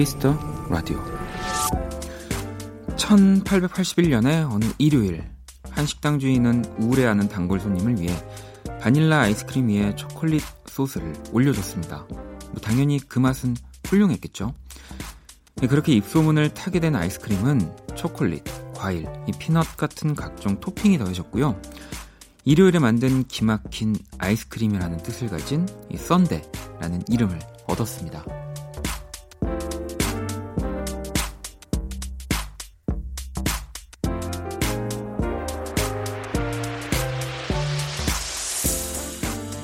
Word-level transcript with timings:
Kiss 0.00 0.19
the 0.19 0.34
Radio 0.70 0.98
1881년에 2.96 4.50
어느 4.50 4.64
일요일 4.78 5.22
한 5.68 5.84
식당 5.84 6.18
주인은 6.18 6.64
우울해하는 6.78 7.28
단골 7.28 7.60
손님을 7.60 8.00
위해 8.00 8.16
바닐라 8.80 9.20
아이스크림 9.20 9.68
위에 9.68 9.94
초콜릿 9.96 10.42
소스를 10.64 11.12
올려줬습니다. 11.32 12.06
뭐 12.08 12.54
당연히 12.62 12.98
그 12.98 13.18
맛은 13.18 13.54
훌륭했겠죠. 13.88 14.54
네, 15.56 15.66
그렇게 15.66 15.92
입소문을 15.92 16.54
타게 16.54 16.80
된 16.80 16.96
아이스크림은 16.96 17.76
초콜릿, 17.94 18.44
과일, 18.74 19.06
이 19.28 19.32
peanut 19.38 19.76
같은 19.76 20.14
각종 20.14 20.58
토핑이 20.60 20.96
더해졌고요. 20.96 21.60
일요일에 22.46 22.78
만든 22.78 23.24
기막힌 23.24 23.96
아이스크림이라는 24.16 24.96
뜻을 25.02 25.28
가진 25.28 25.68
이 25.90 25.98
sundae라는 25.98 27.02
이름을 27.06 27.38
얻었습니다. 27.66 28.39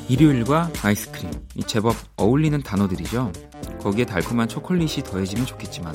일요일과 0.08 0.70
아이스크림, 0.82 1.30
이 1.56 1.62
제법 1.64 1.96
어울리는 2.16 2.62
단어들이죠. 2.62 3.32
거기에 3.80 4.04
달콤한 4.04 4.48
초콜릿이 4.48 5.02
더해지면 5.02 5.46
좋겠지만 5.46 5.94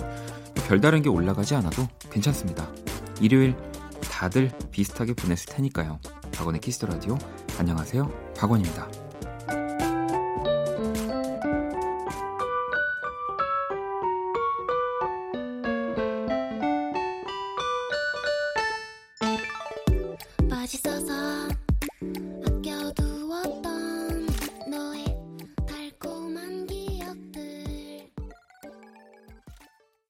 별다른 0.68 1.02
게 1.02 1.10
올라가지 1.10 1.56
않아도 1.56 1.88
괜찮습니다. 2.12 2.70
일요일 3.22 3.56
다들 4.02 4.52
비슷하게 4.72 5.14
보냈을 5.14 5.54
테니까요. 5.54 6.00
박원의 6.34 6.60
Kiss 6.62 6.77
the 6.77 6.88
Radio 6.88 7.18
안녕하세요. 7.58 8.34
박원입니다. 8.38 9.01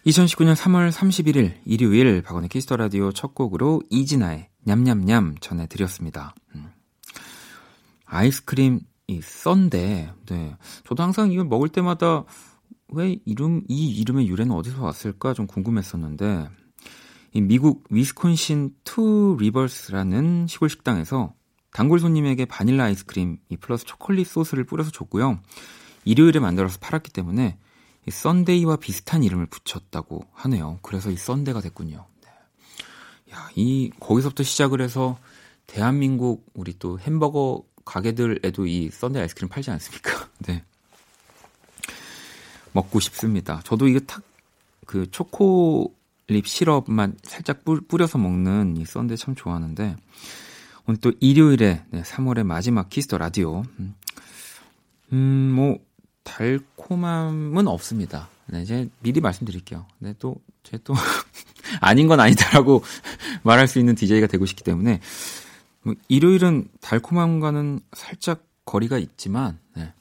2019년 0.06 0.56
3월 0.56 0.92
31일 0.92 1.60
일요일 1.64 2.24
박원의 2.24 2.50
Kiss 2.50 2.64
the 2.64 2.76
Radio 2.76 3.12
첫 3.12 3.36
곡으로 3.36 3.84
이진아의 3.92 4.50
냠냠냠 4.64 5.36
전해드렸습니다. 5.42 6.34
음. 6.56 6.72
아이스크림 8.06 8.80
이 9.08 9.22
sundae, 9.22 10.14
네. 10.26 10.58
저도 10.86 11.04
항상 11.04 11.32
이걸 11.32 11.46
먹을 11.46 11.70
때마다 11.70 12.24
왜 12.88 13.18
이름 13.26 13.62
이 13.68 13.90
이름의 14.00 14.28
유래는 14.28 14.54
어디서 14.54 14.84
왔을까 14.84 15.34
좀 15.34 15.46
궁금했었는데 15.46 16.50
이 17.34 17.42
미국 17.42 17.84
위스콘신 17.90 18.72
투 18.84 19.38
리버스라는 19.40 20.48
시골 20.48 20.70
식당에서 20.70 21.34
단골 21.72 22.00
손님에게 22.00 22.46
바닐라 22.46 22.86
아이스크림 22.86 23.38
이 23.50 23.58
플러스 23.58 23.86
초콜릿 23.86 24.28
소스를 24.28 24.64
뿌려서 24.64 24.90
줬고요. 24.90 25.40
일요일에 26.06 26.40
만들어서 26.40 26.80
팔았기 26.82 27.12
때문에 27.12 27.58
이 28.08 28.12
Sunday와 28.12 28.78
비슷한 28.78 29.24
이름을 29.24 29.46
붙였다고 29.48 30.26
하네요. 30.34 30.80
그래서 30.82 31.12
이 31.12 31.18
sundae가 31.18 31.62
됐군요. 31.62 32.06
네. 32.24 32.30
야, 33.34 33.50
이 33.56 33.92
거기서부터 34.00 34.44
시작을 34.44 34.82
해서 34.82 35.18
대한민국 35.68 36.46
우리 36.54 36.78
또 36.78 37.00
햄버거 37.00 37.64
가게들에도 37.86 38.66
이 38.66 38.90
sundae 38.90 39.22
아이스크림 39.22 39.50
팔지 39.50 39.72
않습니까? 39.72 40.28
네. 40.48 40.64
먹고 42.74 43.00
싶습니다. 43.00 43.62
저도 43.64 43.88
이게 43.88 44.00
탁 44.00 44.24
그 44.92 45.10
초콜릿 45.10 46.46
시럽만 46.46 47.16
살짝 47.24 47.64
뿌려서 47.64 48.18
먹는 48.18 48.76
이 48.76 48.84
sundae 48.84 49.16
참 49.16 49.36
좋아하는데 49.36 49.96
오늘 50.86 51.00
또 51.00 51.14
일요일에 51.22 51.86
네, 51.90 52.02
3월의 52.02 52.44
마지막 52.44 52.90
Kiss 52.90 53.06
the 53.06 53.18
Radio. 53.18 53.64
음, 53.80 53.96
음뭐 55.14 55.78
달콤함은 56.24 57.68
없습니다. 57.68 58.30
네, 58.48 58.62
이제 58.62 58.90
미리 59.02 59.22
말씀드릴게요. 59.22 59.86
네, 60.00 60.14
또, 60.20 60.36
제 60.64 60.78
또, 60.84 60.94
아닌 61.80 62.08
건 62.08 62.20
아니다라고 62.20 62.84
말할 63.44 63.68
수 63.68 63.80
있는 63.80 63.96
DJ가 63.96 64.28
되고 64.28 64.46
싶기 64.46 64.64
때문에, 64.64 65.00
뭐 65.84 65.96
일요일은 66.08 66.68
달콤함과는 66.82 67.80
살짝 67.94 68.44
거리가 68.66 68.98
있지만, 68.98 69.58
네, 69.76 69.94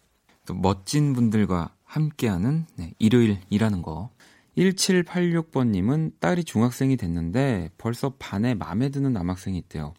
또 0.47 0.55
멋진 0.55 1.13
분들과 1.13 1.75
함께하는 1.85 2.67
네, 2.77 2.93
일요일이라는 2.99 3.83
거. 3.83 4.11
1786번님은 4.57 6.13
딸이 6.21 6.45
중학생이 6.45 6.97
됐는데 6.97 7.71
벌써 7.79 8.15
반에 8.19 8.55
마음에 8.55 8.91
드는 8.91 9.13
남학생이 9.13 9.57
있대요. 9.59 9.95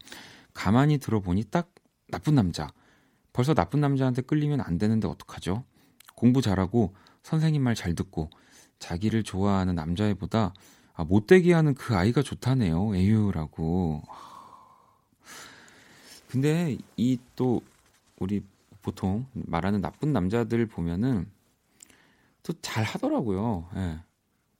가만히 0.53 0.97
들어보니 0.97 1.45
딱 1.45 1.73
나쁜 2.09 2.35
남자. 2.35 2.71
벌써 3.33 3.53
나쁜 3.53 3.79
남자한테 3.79 4.21
끌리면 4.21 4.61
안 4.61 4.77
되는데 4.77 5.07
어떡하죠? 5.07 5.63
공부 6.21 6.39
잘하고 6.43 6.93
선생님 7.23 7.63
말 7.63 7.73
잘 7.73 7.95
듣고 7.95 8.29
자기를 8.77 9.23
좋아하는 9.23 9.73
남자애보다 9.73 10.53
아, 10.93 11.03
못되게 11.03 11.51
하는 11.53 11.73
그 11.73 11.95
아이가 11.95 12.21
좋다네요. 12.21 12.95
에휴라고. 12.95 14.03
근데 16.29 16.77
이 16.95 17.17
또 17.35 17.61
우리 18.19 18.43
보통 18.83 19.25
말하는 19.33 19.81
나쁜 19.81 20.13
남자들 20.13 20.67
보면은 20.67 21.25
또 22.43 22.53
잘 22.61 22.83
하더라고요. 22.83 23.67
예. 23.75 23.99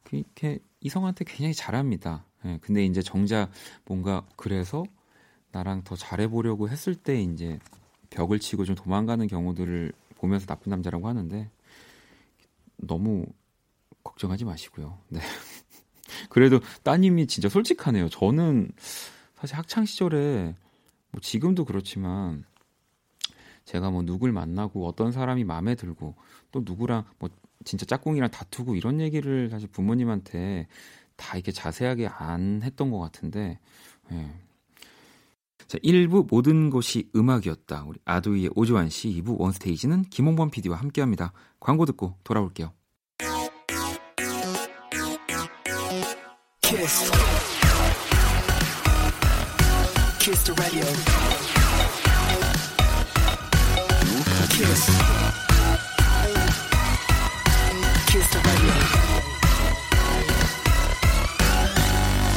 그렇게 0.03 0.59
이성한테 0.81 1.25
굉장히 1.25 1.53
잘합니다. 1.53 2.25
예. 2.45 2.57
근데 2.61 2.83
이제 2.85 3.01
정작 3.03 3.51
뭔가 3.85 4.25
그래서 4.35 4.83
나랑 5.51 5.83
더 5.83 5.95
잘해보려고 5.95 6.69
했을 6.69 6.95
때 6.95 7.21
이제 7.21 7.59
벽을 8.09 8.39
치고 8.39 8.65
좀 8.65 8.75
도망가는 8.75 9.27
경우들을 9.27 9.93
보면서 10.21 10.45
나쁜 10.45 10.69
남자라고 10.69 11.07
하는데 11.07 11.49
너무 12.77 13.25
걱정하지 14.03 14.45
마시고요. 14.45 14.99
네. 15.09 15.19
그래도 16.29 16.59
따님이 16.83 17.27
진짜 17.27 17.49
솔직하네요. 17.49 18.09
저는 18.09 18.71
사실 19.35 19.57
학창 19.57 19.85
시절에 19.85 20.55
뭐 21.11 21.21
지금도 21.21 21.65
그렇지만 21.65 22.45
제가 23.65 23.89
뭐 23.89 24.03
누굴 24.03 24.31
만나고 24.31 24.87
어떤 24.87 25.11
사람이 25.11 25.43
마음에 25.43 25.75
들고 25.75 26.15
또 26.51 26.61
누구랑 26.63 27.05
뭐 27.17 27.29
진짜 27.63 27.85
짝꿍이랑 27.85 28.29
다투고 28.29 28.75
이런 28.75 29.01
얘기를 29.01 29.49
사실 29.49 29.67
부모님한테 29.69 30.67
다 31.15 31.35
이렇게 31.35 31.51
자세하게 31.51 32.07
안 32.07 32.61
했던 32.63 32.91
것 32.91 32.99
같은데 32.99 33.59
예. 34.11 34.31
자, 35.71 35.77
1부 35.77 36.27
모든 36.29 36.69
곳이 36.69 37.09
음악이었다. 37.15 37.85
우리 37.87 37.97
아도이의 38.03 38.49
오주환 38.55 38.89
씨, 38.89 39.07
2부 39.07 39.39
원스테이지는 39.39 40.03
김홍범 40.09 40.51
PD와 40.51 40.75
함께합니다. 40.75 41.31
광고 41.61 41.85
듣고 41.85 42.17
돌아올게요. 42.25 42.73
Kiss. 46.61 47.09
Kiss 50.19 50.43
the 50.43 50.61
Radio. 50.61 50.81
Kiss. 54.49 54.91
Kiss 58.09 58.29
the 58.29 58.39
Radio. 58.39 58.69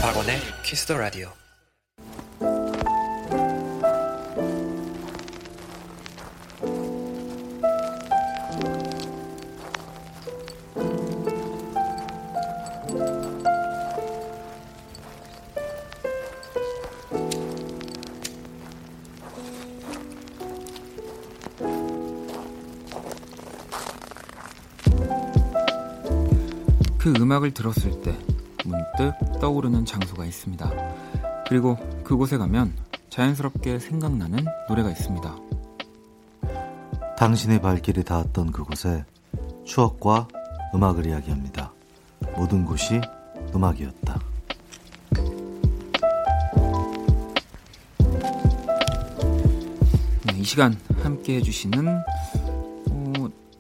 박원의 0.02 0.40
키스 0.62 0.86
더 0.86 0.96
라디오. 0.96 1.32
음악을 27.34 27.52
들었을 27.52 28.00
때 28.02 28.16
문득 28.64 29.12
떠오르는 29.40 29.84
장소가 29.84 30.24
있습니다. 30.24 30.70
그리고 31.48 31.76
그곳에 32.04 32.36
가면 32.36 32.72
자연스럽게 33.10 33.80
생각나는 33.80 34.44
노래가 34.68 34.90
있습니다. 34.90 35.36
당신의 37.16 37.60
발길이 37.60 38.04
닿았던 38.04 38.52
그곳에 38.52 39.04
추억과 39.64 40.28
음악을 40.74 41.06
이야기합니다. 41.06 41.72
모든 42.36 42.64
곳이 42.64 43.00
음악이었다. 43.52 44.20
이 50.36 50.44
시간 50.44 50.78
함께 51.02 51.36
해주시는 51.36 51.88
어, 51.88 52.04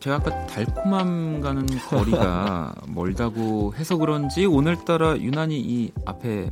제가 0.04 0.16
아까 0.16 0.46
달콤함과는 0.48 1.66
거리가 1.88 2.74
멀다고 2.88 3.72
해서 3.74 3.96
그런지 3.96 4.44
오늘따라 4.44 5.18
유난히 5.18 5.58
이 5.58 5.92
앞에 6.04 6.50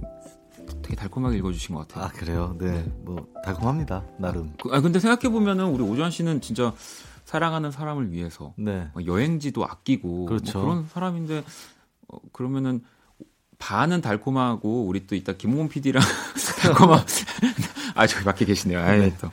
되게 0.81 0.96
달콤하게 0.96 1.37
읽어주신 1.37 1.75
것 1.75 1.87
같아요. 1.87 2.04
아 2.06 2.08
그래요? 2.08 2.56
네, 2.58 2.70
네. 2.70 2.93
뭐 3.02 3.28
달콤합니다 3.44 4.04
나름. 4.16 4.54
그, 4.58 4.70
아 4.72 4.81
근데 4.81 4.99
생각해 4.99 5.31
보면은 5.31 5.66
우리 5.66 5.82
오주환 5.82 6.10
씨는 6.10 6.40
진짜 6.40 6.72
사랑하는 7.26 7.70
사람을 7.70 8.10
위해서 8.10 8.54
네. 8.56 8.88
뭐 8.94 9.04
여행지도 9.04 9.66
아끼고 9.66 10.08
뭐 10.08 10.26
그렇죠. 10.28 10.58
뭐 10.58 10.70
그런 10.70 10.87
사람인데 10.88 11.44
어, 12.08 12.19
그러면은 12.32 12.81
반은 13.58 14.00
달콤하고 14.00 14.87
우리 14.87 15.06
또 15.06 15.14
이따 15.14 15.34
김홍 15.34 15.69
PD랑 15.69 16.02
달콤한 16.62 17.04
아 17.96 18.06
저기 18.06 18.25
밖에 18.25 18.46
계시네요. 18.46 18.81
아, 18.81 18.96
네. 18.96 19.14
또. 19.20 19.31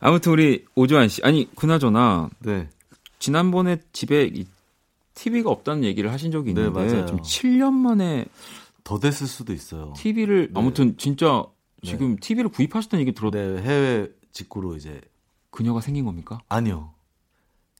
아무튼 0.00 0.32
우리 0.32 0.64
오주환 0.74 1.10
씨 1.10 1.20
아니 1.22 1.50
그나저나 1.54 2.30
네. 2.38 2.70
지난번에 3.26 3.78
집에 3.92 4.30
이 4.32 4.46
TV가 5.14 5.50
없다는 5.50 5.82
얘기를 5.82 6.12
하신 6.12 6.30
적이 6.30 6.54
네, 6.54 6.60
있는데 6.60 6.86
네, 6.86 7.06
좀 7.06 7.20
7년 7.20 7.72
만에 7.72 8.26
더 8.84 9.00
됐을 9.00 9.26
수도 9.26 9.52
있어요. 9.52 9.92
TV를 9.96 10.52
네. 10.52 10.52
아무튼 10.54 10.96
진짜 10.96 11.44
네. 11.82 11.90
지금 11.90 12.16
TV를 12.20 12.50
구입하셨다는 12.50 13.00
얘기 13.00 13.12
들었. 13.12 13.32
네, 13.32 13.60
해외 13.62 14.08
직구로 14.30 14.76
이제 14.76 15.00
그녀가 15.50 15.80
생긴 15.80 16.04
겁니까? 16.04 16.38
아니요. 16.48 16.94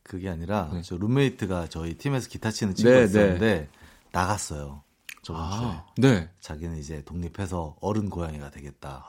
그게 0.02 0.28
아니라 0.28 0.68
네. 0.72 0.82
저 0.82 0.96
룸메이트가 0.96 1.68
저희 1.68 1.94
팀에서 1.94 2.28
기타 2.28 2.50
치는 2.50 2.74
친구가 2.74 3.04
있었는데 3.04 3.68
나갔어요. 4.10 4.82
저번 5.22 5.42
아, 5.42 5.84
주에. 5.94 6.10
네. 6.10 6.30
자기는 6.40 6.76
이제 6.78 7.04
독립해서 7.04 7.76
어른 7.80 8.10
고양이가 8.10 8.50
되겠다. 8.50 9.04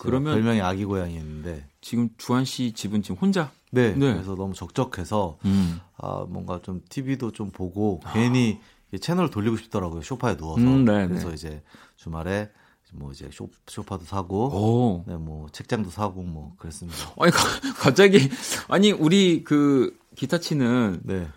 아, 0.00 0.02
그러면 0.02 0.34
별명이 0.34 0.60
아기 0.60 0.84
고양이였는데 0.84 1.66
지금 1.80 2.08
주한 2.16 2.44
씨 2.44 2.72
집은 2.72 3.02
지금 3.02 3.16
혼자? 3.16 3.50
네. 3.70 3.92
네. 3.92 4.12
그래서 4.14 4.34
너무 4.34 4.54
적적해서 4.54 5.38
음. 5.44 5.80
아 5.96 6.24
뭔가 6.28 6.60
좀 6.62 6.82
TV도 6.88 7.32
좀 7.32 7.50
보고 7.50 8.00
아. 8.04 8.12
괜히 8.12 8.58
채널을 8.98 9.30
돌리고 9.30 9.56
싶더라고요. 9.56 10.02
소파에 10.02 10.36
누워서. 10.36 10.62
음, 10.62 10.84
네, 10.84 11.06
그래서 11.06 11.28
네. 11.28 11.34
이제 11.34 11.62
주말에 11.96 12.50
뭐 12.92 13.12
이제 13.12 13.28
쇼, 13.32 13.48
쇼파도 13.68 14.04
사고, 14.04 15.04
네, 15.06 15.16
뭐 15.16 15.48
책장도 15.52 15.90
사고 15.90 16.22
뭐 16.22 16.54
그랬습니다. 16.58 16.98
아니 17.20 17.30
갑자기 17.78 18.28
아니 18.68 18.90
우리 18.90 19.44
그 19.44 19.96
기타 20.16 20.38
치는 20.38 21.00
네. 21.04 21.28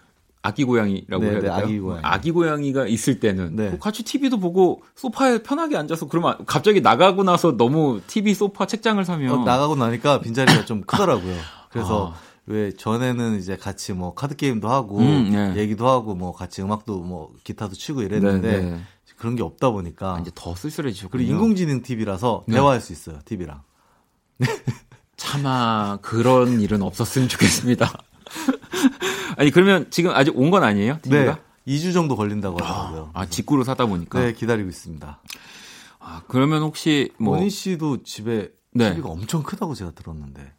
아기 0.44 0.66
고양이라고 0.66 1.24
네, 1.24 1.30
해야 1.30 1.36
네, 1.36 1.42
될까요? 1.42 1.64
아기 1.64 1.80
고양이. 1.80 2.02
아기 2.04 2.32
고양이가 2.32 2.88
있을 2.88 3.20
때는 3.22 3.56
네. 3.56 3.78
같이 3.80 4.04
TV도 4.04 4.40
보고 4.40 4.84
소파에 4.96 5.42
편하게 5.42 5.78
앉아서 5.78 6.08
그러면 6.10 6.36
갑자기 6.46 6.82
나가고 6.82 7.24
나서 7.24 7.56
너무 7.56 8.02
TV, 8.06 8.34
소파, 8.34 8.68
책장을 8.68 9.04
사면 9.06 9.32
어, 9.32 9.44
나가고 9.46 9.78
나니까 9.78 10.20
빈자리가 10.20 10.66
좀 10.66 10.82
크더라고요. 10.86 11.36
그래서 11.70 12.12
아. 12.14 12.20
왜 12.46 12.74
전에는 12.74 13.40
이제 13.40 13.56
같이 13.56 13.94
뭐 13.94 14.14
카드 14.14 14.36
게임도 14.36 14.68
하고 14.70 15.00
음, 15.00 15.30
네. 15.32 15.56
얘기도 15.62 15.88
하고 15.88 16.14
뭐 16.14 16.34
같이 16.34 16.62
음악도 16.62 17.00
뭐 17.00 17.32
기타도 17.46 17.74
치고 17.74 18.02
이랬는데 18.02 18.58
네, 18.60 18.70
네. 18.72 18.82
그런 19.18 19.38
게 19.38 19.44
없다 19.44 19.70
보니까 19.70 20.16
아, 20.16 20.20
이제 20.20 20.30
더 20.36 20.54
쓸쓸해지고 20.54 21.10
그리고 21.10 21.32
인공지능 21.32 21.82
TV라서 21.82 22.44
대화할 22.52 22.82
수 22.82 22.92
있어요 22.92 23.20
TV랑. 23.24 23.62
차마 25.16 25.98
그런 26.02 26.60
일은 26.60 26.82
없었으면 26.82 27.30
좋겠습니다. 27.30 27.94
아니 29.38 29.52
그러면 29.52 29.88
지금 29.90 30.12
아직 30.12 30.38
온 30.38 30.52
건 30.52 30.64
아니에요? 30.64 31.00
TV가? 31.02 31.36
네. 31.66 31.74
2주 31.76 31.94
정도 31.94 32.16
걸린다고 32.16 32.58
하더라고요. 32.64 33.12
아, 33.14 33.22
아, 33.22 33.26
직구로 33.26 33.64
사다 33.64 33.86
보니까. 33.86 34.20
네, 34.20 34.34
기다리고 34.34 34.68
있습니다. 34.70 35.22
아, 36.00 36.22
그러면 36.28 36.62
혹시 36.62 37.12
뭐 37.18 37.36
원희 37.38 37.50
씨도 37.50 38.04
집에 38.04 38.50
네. 38.74 38.90
TV가 38.92 39.10
엄청 39.10 39.44
크다고 39.44 39.74
제가 39.76 39.92
들었는데. 39.92 40.52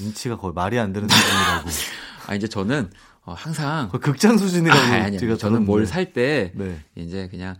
인치가 0.00 0.36
거의 0.36 0.52
말이 0.52 0.78
안 0.78 0.92
되는 0.92 1.08
수준이라고. 1.08 1.68
아, 2.26 2.34
이제 2.34 2.48
저는 2.48 2.90
어, 3.24 3.32
항상 3.32 3.88
극장 3.90 4.36
수준이라고 4.36 4.80
아, 4.80 4.94
아니, 5.04 5.18
제가 5.18 5.36
저는 5.36 5.64
뭘 5.64 5.86
살때 5.86 6.52
네. 6.54 6.80
이제 6.96 7.28
그냥 7.30 7.56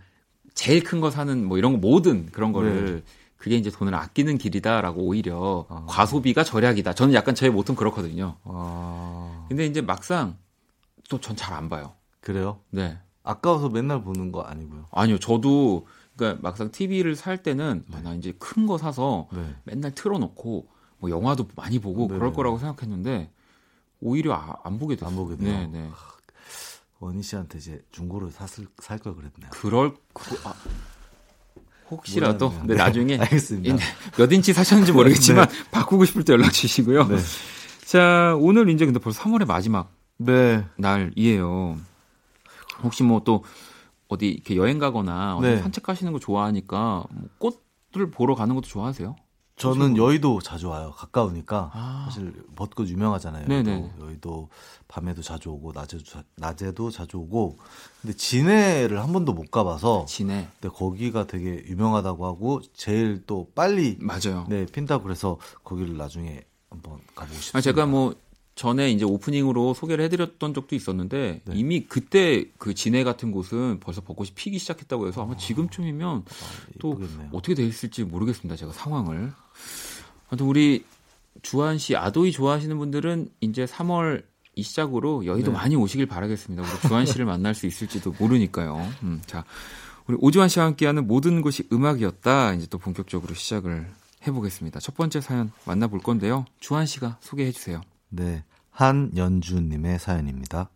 제일 0.53 0.83
큰 0.83 1.01
거 1.01 1.09
사는 1.11 1.43
뭐 1.45 1.57
이런 1.57 1.71
거 1.73 1.77
모든 1.79 2.27
그런 2.31 2.51
거를 2.51 2.95
네. 2.97 3.01
그게 3.37 3.55
이제 3.57 3.69
돈을 3.69 3.93
아끼는 3.93 4.37
길이다라고 4.37 5.01
오히려 5.03 5.65
아. 5.69 5.85
과소비가 5.87 6.43
절약이다. 6.43 6.93
저는 6.93 7.13
약간 7.13 7.35
저의 7.35 7.51
모토는 7.51 7.77
그렇거든요. 7.77 8.37
아. 8.43 9.45
근데 9.49 9.65
이제 9.65 9.81
막상 9.81 10.37
또 11.09 11.19
전 11.19 11.35
잘 11.35 11.53
안 11.53 11.69
봐요. 11.69 11.93
그래요? 12.21 12.59
네. 12.71 12.97
아까워서 13.23 13.69
맨날 13.69 14.01
보는 14.03 14.31
거 14.31 14.41
아니고요. 14.41 14.85
아니요. 14.91 15.19
저도 15.19 15.85
그러니까 16.15 16.41
막상 16.41 16.71
TV를 16.71 17.15
살 17.15 17.43
때는 17.43 17.83
네. 17.87 17.97
아, 17.97 18.01
나 18.01 18.13
이제 18.15 18.31
큰 18.39 18.65
거 18.65 18.77
사서 18.77 19.27
네. 19.33 19.55
맨날 19.63 19.91
틀어놓고 19.93 20.67
뭐 20.99 21.09
영화도 21.09 21.49
많이 21.55 21.77
보고 21.79 22.07
네 22.07 22.15
그럴 22.15 22.33
거라고 22.33 22.57
생각했는데 22.57 23.31
오히려 24.01 24.33
아, 24.33 24.55
안 24.63 24.79
보게 24.79 24.95
됐어요. 24.95 25.09
안 25.09 25.15
보게 25.15 25.35
돼요. 25.35 25.51
네, 25.51 25.67
네. 25.67 25.89
원희 26.99 27.21
씨한테 27.21 27.57
이제 27.59 27.83
중고를 27.91 28.31
샀을 28.31 28.67
살 28.79 28.97
걸 28.99 29.13
그랬네요. 29.15 29.49
그럴 29.51 29.93
그, 30.13 30.35
아, 30.47 30.53
혹시라도 31.89 32.49
네, 32.63 32.67
네, 32.67 32.75
나중에 32.75 33.17
알겠습니다. 33.19 33.77
몇 34.17 34.31
인치 34.31 34.53
사셨는지 34.53 34.91
모르겠지만 34.91 35.47
네. 35.49 35.55
바꾸고 35.71 36.05
싶을 36.05 36.23
때 36.23 36.33
연락 36.33 36.51
주시고요. 36.51 37.07
네. 37.07 37.17
자 37.85 38.35
오늘 38.39 38.69
이제 38.69 38.85
근데 38.85 38.99
벌써 38.99 39.21
3월의 39.23 39.45
마지막 39.45 39.91
네. 40.17 40.65
날이에요. 40.77 41.77
혹시 42.83 43.03
뭐 43.03 43.21
또 43.23 43.43
어디 44.07 44.29
이렇게 44.29 44.55
여행 44.55 44.77
가거나 44.79 45.37
어디 45.37 45.47
네. 45.47 45.57
산책 45.57 45.83
가시는 45.83 46.13
거 46.13 46.19
좋아하니까 46.19 47.03
뭐 47.09 47.29
꽃을 47.91 48.11
보러 48.11 48.35
가는 48.35 48.53
것도 48.55 48.67
좋아하세요? 48.67 49.15
저는 49.57 49.95
여의도 49.95 50.41
자주 50.41 50.67
와요. 50.67 50.93
가까우니까 50.97 51.71
아. 51.73 52.05
사실 52.09 52.33
벚꽃 52.55 52.89
유명하잖아요. 52.89 53.47
네네. 53.47 53.93
여의도 54.01 54.49
밤에도 54.87 55.21
자주 55.21 55.49
오고 55.49 55.71
낮에도 55.73 56.03
자, 56.03 56.23
낮에도 56.35 56.91
자주 56.91 57.17
오고. 57.17 57.57
근데 58.05 58.15
진해를 58.15 59.01
한 59.01 59.11
번도 59.11 59.33
못 59.33 59.49
가봐서. 59.49 60.05
진해. 60.07 60.47
근데 60.61 60.73
거기가 60.73 61.25
되게 61.25 61.63
유명하다고 61.67 62.25
하고 62.27 62.61
제일 62.73 63.23
또 63.25 63.49
빨리 63.55 63.97
맞아요. 63.99 64.45
네 64.47 64.67
핀다고 64.67 65.03
그래서 65.03 65.39
거기를 65.63 65.97
나중에 65.97 66.43
한번 66.69 66.99
가보고 67.15 67.33
싶습니다. 67.33 67.57
아, 67.57 67.61
제가 67.61 67.87
뭐 67.87 68.13
전에 68.53 68.91
이제 68.91 69.05
오프닝으로 69.05 69.73
소개를 69.73 70.05
해드렸던 70.05 70.53
적도 70.53 70.75
있었는데 70.75 71.41
네. 71.43 71.55
이미 71.55 71.87
그때 71.87 72.45
그 72.59 72.75
진해 72.75 73.03
같은 73.03 73.31
곳은 73.31 73.79
벌써 73.79 74.01
벚꽃이 74.01 74.31
피기 74.35 74.59
시작했다고 74.59 75.07
해서 75.07 75.23
아마 75.23 75.33
아, 75.33 75.37
지금쯤이면 75.37 76.17
아, 76.19 76.71
또 76.79 76.99
어떻게 77.31 77.55
돼 77.55 77.65
있을지 77.65 78.03
모르겠습니다. 78.03 78.55
제가 78.55 78.71
상황을. 78.71 79.33
아무튼 80.29 80.45
우리 80.45 80.85
주한 81.41 81.79
씨 81.79 81.95
아도이 81.95 82.31
좋아하시는 82.31 82.77
분들은 82.77 83.29
이제 83.41 83.65
3월 83.65 84.23
이 84.55 84.63
시작으로 84.63 85.25
여의도 85.25 85.51
네. 85.51 85.57
많이 85.57 85.75
오시길 85.75 86.05
바라겠습니다. 86.05 86.63
우리 86.63 86.87
주한 86.87 87.05
씨를 87.05 87.25
만날 87.25 87.53
수 87.53 87.67
있을지도 87.67 88.15
모르니까요. 88.17 88.89
음, 89.03 89.21
자, 89.25 89.43
우리 90.07 90.17
오주환 90.19 90.49
씨와 90.49 90.65
함께하는 90.67 91.07
모든 91.07 91.41
것이 91.41 91.67
음악이었다. 91.71 92.53
이제 92.53 92.67
또 92.69 92.77
본격적으로 92.77 93.33
시작을 93.33 93.87
해보겠습니다. 94.25 94.79
첫 94.79 94.95
번째 94.95 95.21
사연 95.21 95.51
만나볼 95.65 95.99
건데요. 95.99 96.45
주한 96.59 96.85
씨가 96.85 97.17
소개해 97.21 97.51
주세요. 97.51 97.81
네. 98.09 98.43
한연주님의 98.71 99.99
사연입니다. 99.99 100.69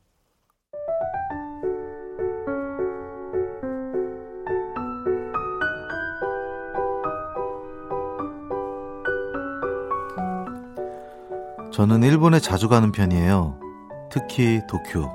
저는 11.71 12.03
일본에 12.03 12.39
자주 12.39 12.67
가는 12.67 12.91
편이에요. 12.91 13.68
특히 14.09 14.61
도쿄. 14.67 15.09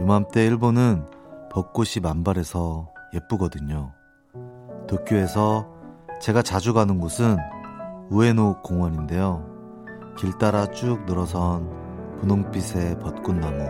요맘때 0.00 0.46
일본은 0.46 1.06
벚꽃이 1.50 2.00
만발해서 2.02 2.88
예쁘거든요. 3.14 3.92
도쿄에서 4.88 5.68
제가 6.20 6.42
자주 6.42 6.72
가는 6.72 6.98
곳은 6.98 7.36
우에노 8.10 8.62
공원인데요. 8.62 9.44
길 10.16 10.36
따라 10.38 10.66
쭉 10.66 11.04
늘어선 11.06 12.18
분홍빛의 12.20 12.98
벚꽃나무. 13.00 13.68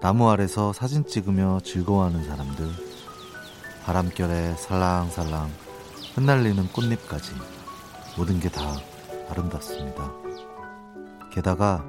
나무 0.00 0.30
아래서 0.30 0.72
사진 0.72 1.04
찍으며 1.04 1.60
즐거워하는 1.64 2.22
사람들. 2.24 2.66
바람결에 3.84 4.54
살랑살랑 4.54 5.48
흩날리는 6.14 6.68
꽃잎까지 6.68 7.32
모든 8.16 8.38
게 8.40 8.48
다 8.48 8.62
아름답습니다. 9.30 10.12
게다가 11.32 11.84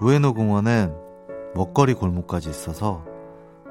우에노 0.00 0.34
공원엔 0.34 0.94
먹거리 1.54 1.94
골목까지 1.94 2.50
있어서 2.50 3.02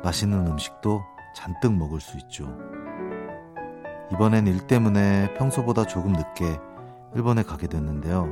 맛있는 0.03 0.47
음식도 0.47 1.03
잔뜩 1.35 1.73
먹을 1.73 1.99
수 2.01 2.17
있죠. 2.17 2.47
이번엔 4.11 4.47
일 4.47 4.65
때문에 4.65 5.35
평소보다 5.35 5.85
조금 5.85 6.13
늦게 6.13 6.57
일본에 7.13 7.43
가게 7.43 7.67
됐는데요. 7.67 8.27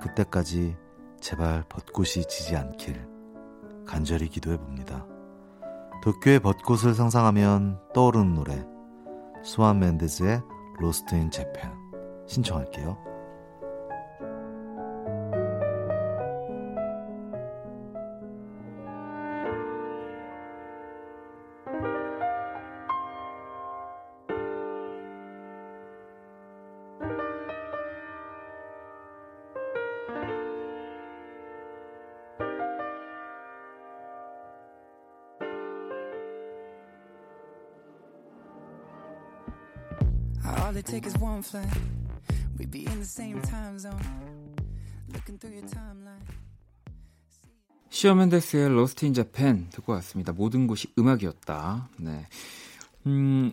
그때까지 0.00 0.76
제발 1.20 1.62
벚꽃이 1.68 2.24
지지 2.28 2.56
않길 2.56 3.06
간절히 3.86 4.28
기도해 4.28 4.56
봅니다. 4.56 5.06
도쿄의 6.02 6.40
벚꽃을 6.40 6.94
상상하면 6.94 7.78
떠오르는 7.94 8.34
노래 8.34 8.66
수완 9.44 9.78
맨데즈의 9.78 10.42
로스트 10.80 11.14
인 11.14 11.30
재팬 11.30 11.70
신청할게요. 12.26 13.13
Flight. 41.44 41.80
We'd 42.58 42.70
be 42.70 42.86
in 42.86 42.96
the 42.96 43.04
same 43.04 43.40
time 43.42 43.78
zone. 43.78 44.00
Looking 45.12 45.38
through 45.38 45.54
your 45.54 45.68
timeline. 45.68 46.24
Shawn 47.90 48.14
Mendes의 48.14 48.70
Lost 48.70 49.04
in 49.04 49.14
Japan 49.14 49.68
듣고 49.70 49.92
왔습니다. 49.92 50.32
모든 50.32 50.66
곳이 50.66 50.92
음악이었다. 50.98 51.88
네. 51.98 52.26
음, 53.06 53.52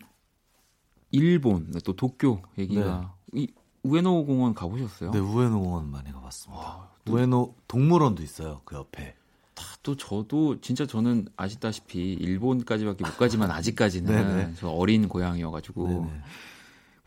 일본, 1.12 1.70
네, 1.70 1.78
또 1.84 1.94
도쿄 1.94 2.42
얘기가. 2.58 3.14
네. 3.32 3.40
이, 3.40 3.52
우에노 3.84 4.24
공원 4.26 4.54
가보셨어요? 4.54 5.12
네, 5.12 5.18
우에노 5.18 5.60
공원 5.60 5.90
많이 5.90 6.10
가봤습니다. 6.12 6.60
와, 6.60 6.90
또, 7.04 7.14
우에노 7.14 7.54
동물원도 7.68 8.22
있어요, 8.22 8.62
그 8.64 8.76
옆에. 8.76 9.14
또 9.82 9.96
저도 9.96 10.60
진짜 10.60 10.86
저는 10.86 11.26
아시다시피 11.36 12.12
일본까지밖에 12.14 13.04
못 13.04 13.16
가지만 13.16 13.50
아직까지는 13.52 14.56
저 14.56 14.68
어린 14.68 15.08
고향이어가지고 15.08 15.88
네네. 15.88 16.22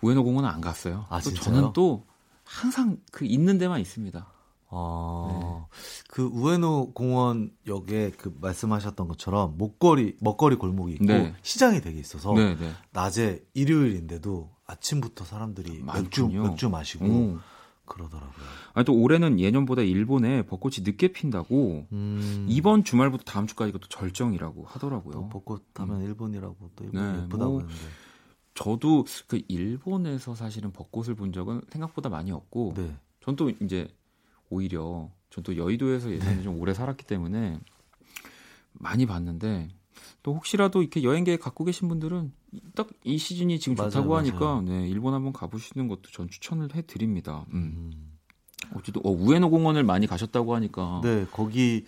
우에노 0.06 0.24
공원은 0.24 0.48
안 0.50 0.62
갔어요. 0.62 1.06
아, 1.10 1.20
또 1.20 1.34
저는 1.34 1.74
또 1.74 2.06
항상 2.44 2.98
그 3.12 3.26
있는 3.26 3.58
데만 3.58 3.82
있습니다. 3.82 4.28
아, 4.70 5.28
네. 5.30 5.78
그 6.10 6.24
우에노 6.24 6.92
공원역에 6.94 8.12
그 8.18 8.36
말씀하셨던 8.42 9.08
것처럼 9.08 9.58
목걸이 9.58 10.18
먹거리 10.20 10.56
골목이 10.56 10.94
있고 10.94 11.06
네. 11.06 11.34
시장이 11.42 11.82
되게 11.82 12.00
있어서 12.00 12.34
네, 12.34 12.56
네. 12.56 12.72
낮에 12.92 13.44
일요일인데도 13.54 14.50
아침부터 14.68 15.26
사람들이 15.26 15.84
맥주 15.84 16.28
맥주 16.28 16.70
마시고 16.70 17.06
오. 17.06 17.38
그러더라고요. 17.86 18.46
아니 18.74 18.84
또 18.86 18.94
올해는 18.96 19.40
예년보다 19.40 19.84
일본에 19.84 20.42
벚꽃이 20.42 20.78
늦게 20.80 21.10
핀다고 21.10 21.86
음. 21.92 22.46
이번 22.50 22.84
주말부터 22.84 23.24
다음 23.24 23.46
주까지가 23.46 23.78
또 23.78 23.88
절정이라고 23.88 24.66
하더라고요. 24.66 25.30
벚꽃 25.30 25.64
하면 25.76 25.98
음. 25.98 26.06
일본이라고 26.06 26.56
또 26.76 26.84
일본 26.84 27.14
네, 27.14 27.24
예쁘다고 27.24 27.52
뭐, 27.52 27.60
하는데. 27.62 27.76
저도 28.56 29.06
그 29.28 29.42
일본에서 29.48 30.34
사실은 30.36 30.72
벚꽃을 30.72 31.14
본 31.16 31.32
적은 31.32 31.62
생각보다 31.70 32.10
많이 32.10 32.32
없고 32.32 32.74
네. 32.76 32.96
전또 33.22 33.52
이제 33.62 33.88
오히려 34.50 35.12
전 35.30 35.44
또 35.44 35.58
여의도에서 35.58 36.12
예전에 36.12 36.38
네. 36.38 36.44
좀 36.44 36.58
오래 36.60 36.74
살았기 36.74 37.06
때문에 37.06 37.60
많이 38.72 39.06
봤는데 39.06 39.70
또 40.24 40.34
혹시라도 40.34 40.82
이렇게 40.82 41.04
여행 41.04 41.24
계획 41.26 41.42
갖고 41.42 41.66
계신 41.66 41.88
분들은 41.90 42.32
딱 42.74 42.88
이 43.04 43.18
시즌이 43.18 43.60
지금 43.60 43.76
맞아요, 43.76 43.92
좋다고 43.92 44.16
하니까 44.18 44.40
맞아요. 44.40 44.62
네, 44.62 44.88
일본 44.88 45.14
한번 45.14 45.34
가보시는 45.34 45.88
것도 45.90 46.04
전 46.12 46.30
추천을 46.30 46.74
해드립니다. 46.74 47.46
음. 47.50 47.92
음. 47.94 48.18
어쨌든 48.74 49.02
어, 49.06 49.10
우에노 49.12 49.50
공원을 49.50 49.84
많이 49.84 50.08
가셨다고 50.08 50.56
하니까 50.56 51.02
네 51.04 51.26
거기 51.32 51.86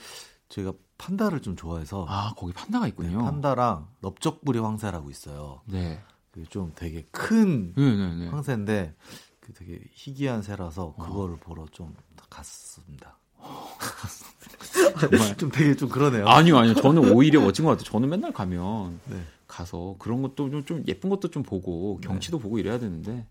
제가 0.50 0.74
판다를 0.98 1.42
좀 1.42 1.56
좋아해서 1.56 2.06
아 2.10 2.34
거기 2.36 2.54
판다가 2.54 2.88
있군요. 2.88 3.18
네, 3.18 3.24
판다랑 3.24 3.88
넓적부리 4.02 4.60
황새라고 4.60 5.10
있어요. 5.10 5.62
네. 5.66 6.02
좀 6.46 6.72
되게 6.76 7.04
큰 7.12 7.74
네네네. 7.76 8.28
황새인데 8.30 8.94
그 9.40 9.54
되게 9.54 9.80
희귀한 9.92 10.42
새라서 10.42 10.96
어. 10.98 11.04
그거를 11.04 11.36
어. 11.36 11.40
보러 11.40 11.66
좀 11.72 11.96
갔습니다. 12.30 13.18
정말 15.00 15.36
좀 15.38 15.50
되게 15.50 15.76
좀 15.76 15.90
그러네요. 15.90 16.28
아니요, 16.28 16.58
아니요. 16.58 16.74
저는 16.76 17.14
오히려 17.14 17.42
멋진 17.42 17.66
것 17.66 17.72
같아요. 17.72 17.86
저는 17.86 18.10
맨날 18.10 18.34
가면 18.34 19.00
네. 19.06 19.24
가서 19.48 19.96
그런 20.00 20.22
것도 20.22 20.50
좀, 20.50 20.66
좀, 20.66 20.84
예쁜 20.88 21.10
것도 21.10 21.30
좀 21.30 21.44
보고 21.44 22.00
경치도 22.02 22.38
네. 22.38 22.44
보고 22.44 22.60
이래야 22.60 22.80
되는데 22.80 23.26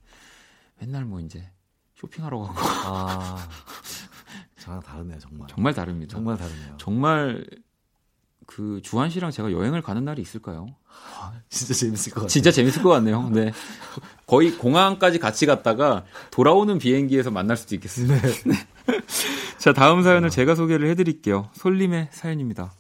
맨날 0.79 1.05
뭐 1.05 1.21
이제 1.21 1.51
쇼핑하러 1.95 2.39
가고. 2.39 2.55
아, 2.59 3.37
저랑 4.61 4.81
다르네요, 4.81 5.19
정말. 5.19 5.49
정말 5.49 5.75
다릅니다. 5.75 6.13
정말 6.13 6.37
다르네요. 6.37 6.77
정말 6.79 7.47
그 8.47 8.81
주한 8.83 9.11
씨랑 9.11 9.33
제가 9.33 9.53
여행을 9.53 9.83
가는 9.83 10.05
날이 10.05 10.23
있을까요? 10.23 10.69
아, 10.89 11.33
진짜 11.51 11.75
재밌을 11.75 12.13
것 12.13 12.21
같아요. 12.21 12.29
진짜 12.29 12.51
재밌을 12.51 12.83
것 12.83 12.91
같네요. 12.91 13.29
네. 13.31 13.53
거의 14.27 14.53
공항까지 14.53 15.19
같이 15.19 15.47
갔다가 15.47 16.05
돌아오는 16.31 16.79
비행기에서 16.79 17.31
만날 17.31 17.57
수도 17.57 17.75
있겠습니다. 17.75 18.15
네. 18.21 18.33
네. 18.87 19.01
자, 19.59 19.73
다음 19.73 20.03
사연을 20.03 20.31
제가 20.31 20.55
소개를 20.55 20.89
해드릴게요. 20.91 21.51
솔림의 21.55 22.09
사연입니다. 22.13 22.73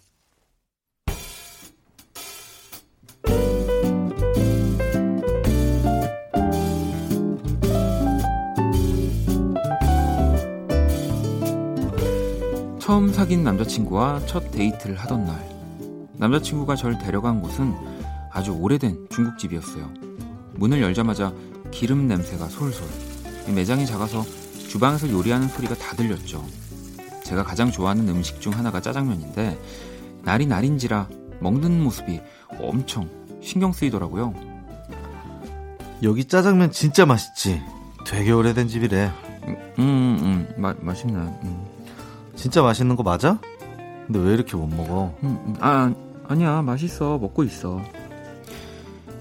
처음 12.78 13.12
사귄 13.12 13.42
남자친구와 13.42 14.20
첫 14.26 14.52
데이트를 14.52 14.94
하던 14.94 15.24
날. 15.24 15.55
남자친구가 16.18 16.76
절 16.76 16.98
데려간 16.98 17.40
곳은 17.40 17.74
아주 18.32 18.52
오래된 18.52 19.08
중국집이었어요. 19.10 19.90
문을 20.54 20.82
열자마자 20.82 21.32
기름 21.70 22.06
냄새가 22.08 22.48
솔솔. 22.48 22.86
매장이 23.54 23.86
작아서 23.86 24.24
주방에서 24.68 25.10
요리하는 25.10 25.48
소리가 25.48 25.74
다 25.74 25.94
들렸죠. 25.94 26.44
제가 27.24 27.44
가장 27.44 27.70
좋아하는 27.70 28.08
음식 28.08 28.40
중 28.40 28.52
하나가 28.52 28.80
짜장면인데 28.80 29.58
날이 30.22 30.46
날인지라 30.46 31.08
먹는 31.40 31.82
모습이 31.82 32.20
엄청 32.60 33.08
신경 33.42 33.72
쓰이더라고요. 33.72 34.34
여기 36.02 36.24
짜장면 36.24 36.72
진짜 36.72 37.06
맛있지. 37.06 37.62
되게 38.06 38.32
오래된 38.32 38.68
집이래. 38.68 39.10
음, 39.44 39.56
음, 39.78 40.18
음 40.22 40.54
마, 40.56 40.74
맛있네. 40.80 41.14
음. 41.14 41.64
진짜 42.34 42.62
맛있는 42.62 42.96
거 42.96 43.02
맞아? 43.02 43.38
근데 44.06 44.20
왜 44.20 44.34
이렇게 44.34 44.56
못 44.56 44.66
먹어? 44.68 45.14
음, 45.22 45.38
음. 45.46 45.56
아, 45.60 45.92
아니야. 46.28 46.62
맛있어. 46.62 47.18
먹고 47.18 47.44
있어. 47.44 47.82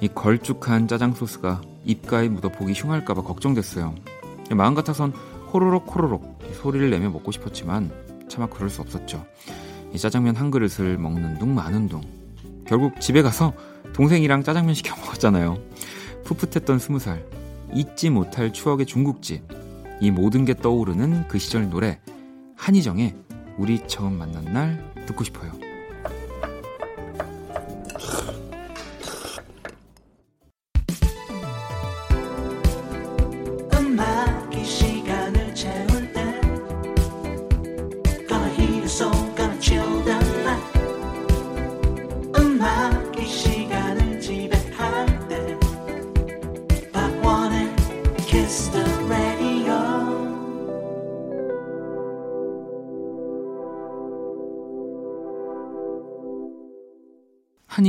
이 0.01 0.07
걸쭉한 0.07 0.87
짜장 0.87 1.13
소스가 1.13 1.61
입가에 1.85 2.27
묻어 2.29 2.49
보기 2.49 2.73
흉할까봐 2.73 3.21
걱정됐어요. 3.21 3.95
마음 4.51 4.75
같아선 4.75 5.11
호로록 5.53 5.95
호로록 5.95 6.39
소리를 6.61 6.89
내며 6.89 7.09
먹고 7.09 7.31
싶었지만 7.31 7.91
차마 8.27 8.47
그럴 8.47 8.69
수 8.69 8.81
없었죠. 8.81 9.25
이 9.93 9.97
짜장면 9.97 10.35
한 10.35 10.51
그릇을 10.51 10.97
먹는 10.97 11.39
둥 11.39 11.55
마는 11.55 11.87
둥. 11.87 12.01
결국 12.67 12.99
집에 12.99 13.21
가서 13.21 13.53
동생이랑 13.93 14.43
짜장면 14.43 14.73
시켜 14.73 14.95
먹었잖아요. 14.97 15.57
풋풋했던 16.25 16.79
스무 16.79 16.99
살. 16.99 17.25
잊지 17.73 18.09
못할 18.09 18.51
추억의 18.51 18.85
중국집. 18.85 19.43
이 20.01 20.11
모든 20.11 20.43
게 20.43 20.53
떠오르는 20.53 21.27
그 21.27 21.37
시절 21.37 21.69
노래. 21.69 21.99
한희정의 22.57 23.15
우리 23.57 23.87
처음 23.87 24.17
만난 24.17 24.43
날 24.45 24.93
듣고 25.05 25.23
싶어요. 25.23 25.64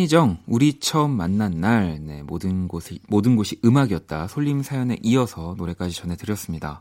한희정, 0.07 0.39
우리 0.47 0.79
처음 0.79 1.11
만난 1.13 1.61
날, 1.61 1.99
네, 2.01 2.23
모든 2.23 2.69
곳이, 2.69 3.01
모든 3.09 3.37
곳이 3.37 3.61
음악이었다. 3.65 4.29
솔림 4.29 4.63
사연에 4.63 4.99
이어서 5.03 5.55
노래까지 5.59 5.95
전해드렸습니다. 5.95 6.81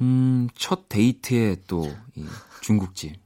음, 0.00 0.48
첫 0.54 0.88
데이트에 0.88 1.62
또, 1.66 1.92
이 2.14 2.24
중국집. 2.62 3.16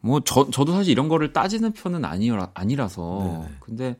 뭐, 0.00 0.20
저, 0.20 0.48
저도 0.50 0.72
사실 0.72 0.92
이런 0.92 1.08
거를 1.08 1.32
따지는 1.32 1.72
편은 1.72 2.04
아니라, 2.04 2.50
아니라서. 2.54 3.44
네네. 3.44 3.56
근데 3.60 3.96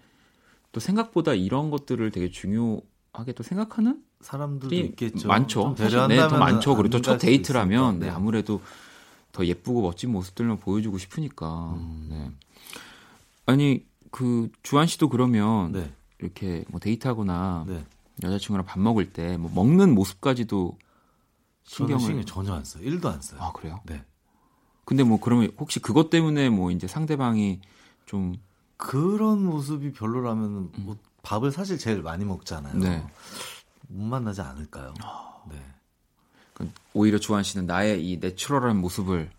또 0.73 0.81
생각보다 0.81 1.35
이런 1.35 1.71
것들을 1.71 2.11
되게 2.11 2.31
중요하게 2.31 3.33
또 3.35 3.42
생각하는 3.42 4.02
사람들이 4.21 4.81
있겠죠. 4.81 5.28
많죠. 5.28 5.75
사실, 5.78 6.07
네, 6.09 6.16
더 6.28 6.38
많죠. 6.38 6.76
그리고 6.76 6.90
또 6.90 7.00
첫 7.02 7.19
데이트라면, 7.19 7.99
네, 8.00 8.09
아무래도 8.11 8.61
더 9.33 9.45
예쁘고 9.45 9.81
멋진 9.83 10.12
모습들만 10.12 10.59
보여주고 10.61 10.99
싶으니까. 10.99 11.73
음. 11.76 12.07
네. 12.11 12.31
아니 13.45 13.85
그 14.12 14.49
주한 14.62 14.87
씨도 14.87 15.09
그러면 15.09 15.73
네. 15.73 15.92
이렇게 16.21 16.64
뭐 16.69 16.78
데이트하거나 16.78 17.64
네. 17.66 17.85
여자친구랑 18.23 18.64
밥 18.64 18.78
먹을 18.78 19.12
때 19.12 19.37
뭐 19.38 19.50
먹는 19.52 19.92
모습까지도 19.95 20.78
신경을 21.64 22.00
신경 22.00 22.25
전혀 22.25 22.52
안 22.54 22.64
써요. 22.64 22.85
1도 22.85 23.07
안 23.07 23.21
써요. 23.21 23.40
아 23.42 23.50
그래요? 23.52 23.81
네. 23.87 24.04
근데 24.85 25.02
뭐 25.02 25.19
그러면 25.19 25.50
혹시 25.59 25.81
그것 25.81 26.11
때문에 26.11 26.50
뭐 26.50 26.71
이제 26.71 26.87
상대방이 26.87 27.61
좀 28.07 28.35
그런 28.76 29.45
모습이 29.45 29.92
별로라면 29.92 30.45
음. 30.47 30.73
뭐 30.76 30.97
밥을 31.23 31.50
사실 31.50 31.78
제일 31.78 32.02
많이 32.02 32.25
먹잖아요. 32.25 32.75
네. 32.78 33.04
못 33.88 34.04
만나지 34.04 34.40
않을까요? 34.42 34.95
아. 35.02 35.42
네. 35.49 35.61
오히려 36.92 37.19
주한 37.19 37.42
씨는 37.42 37.66
나의 37.66 38.07
이 38.09 38.19
내추럴한 38.19 38.76
모습을 38.76 39.31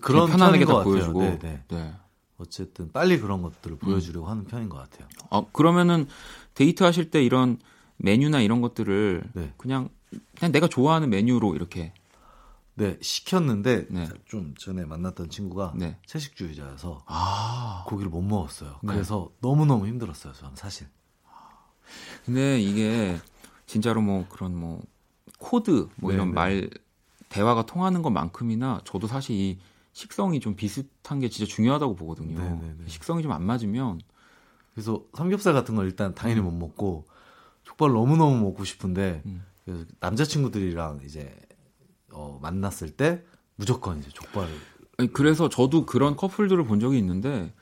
그런 0.00 0.28
편안하게 0.28 0.64
다 0.64 0.82
보여주고 0.82 1.20
네, 1.20 1.38
네. 1.38 1.62
네. 1.68 1.94
어쨌든 2.38 2.92
빨리 2.92 3.18
그런 3.18 3.42
것들을 3.42 3.78
보여주려고 3.78 4.26
음. 4.26 4.30
하는 4.30 4.44
편인 4.44 4.68
것 4.68 4.76
같아요. 4.78 5.08
아, 5.30 5.44
그러면은 5.52 6.06
데이트 6.54 6.82
하실 6.82 7.10
때 7.10 7.24
이런 7.24 7.58
메뉴나 7.98 8.40
이런 8.40 8.60
것들을 8.60 9.30
네. 9.32 9.54
그냥 9.56 9.88
그냥 10.38 10.52
내가 10.52 10.68
좋아하는 10.68 11.10
메뉴로 11.10 11.54
이렇게 11.54 11.92
네 12.74 12.98
시켰는데 13.00 13.86
네. 13.88 14.08
좀 14.26 14.54
전에 14.58 14.84
만났던 14.84 15.30
친구가 15.30 15.74
네. 15.76 15.98
채식주의자여서 16.06 17.04
아. 17.06 17.84
고기를 17.86 18.10
못 18.10 18.20
먹었어요. 18.22 18.80
네. 18.82 18.92
그래서 18.92 19.30
너무 19.40 19.64
너무 19.64 19.86
힘들었어요. 19.86 20.34
저는 20.34 20.56
사실. 20.56 20.86
근데 22.26 22.60
이게 22.60 23.16
진짜로 23.66 24.02
뭐 24.02 24.26
그런 24.28 24.54
뭐 24.54 24.82
코드 25.38 25.88
뭐 25.96 26.12
이런 26.12 26.28
네, 26.28 26.32
네. 26.32 26.34
말 26.34 26.70
대화가 27.28 27.64
통하는 27.64 28.02
것만큼이나 28.02 28.82
저도 28.84 29.06
사실 29.06 29.34
이 29.36 29.58
식성이 30.00 30.40
좀 30.40 30.56
비슷한 30.56 31.20
게 31.20 31.30
진짜 31.30 31.50
중요하다고 31.50 31.96
보거든요. 31.96 32.38
네네네. 32.38 32.84
식성이 32.86 33.22
좀 33.22 33.32
안 33.32 33.42
맞으면 33.42 33.98
그래서 34.74 35.02
삼겹살 35.14 35.54
같은 35.54 35.74
걸 35.74 35.86
일단 35.86 36.14
당연히 36.14 36.40
음. 36.42 36.44
못 36.44 36.50
먹고 36.50 37.06
족발 37.64 37.92
너무 37.92 38.18
너무 38.18 38.38
먹고 38.42 38.64
싶은데 38.64 39.22
음. 39.24 39.42
그래서 39.64 39.86
남자친구들이랑 40.00 41.00
이제 41.06 41.34
어, 42.12 42.38
만났을 42.42 42.90
때 42.90 43.24
무조건 43.54 43.98
이제 44.00 44.10
족발을. 44.10 44.50
아니, 44.98 45.10
그래서 45.14 45.48
저도 45.48 45.86
그런 45.86 46.14
커플들을 46.14 46.62
본 46.64 46.78
적이 46.78 46.98
있는데 46.98 47.54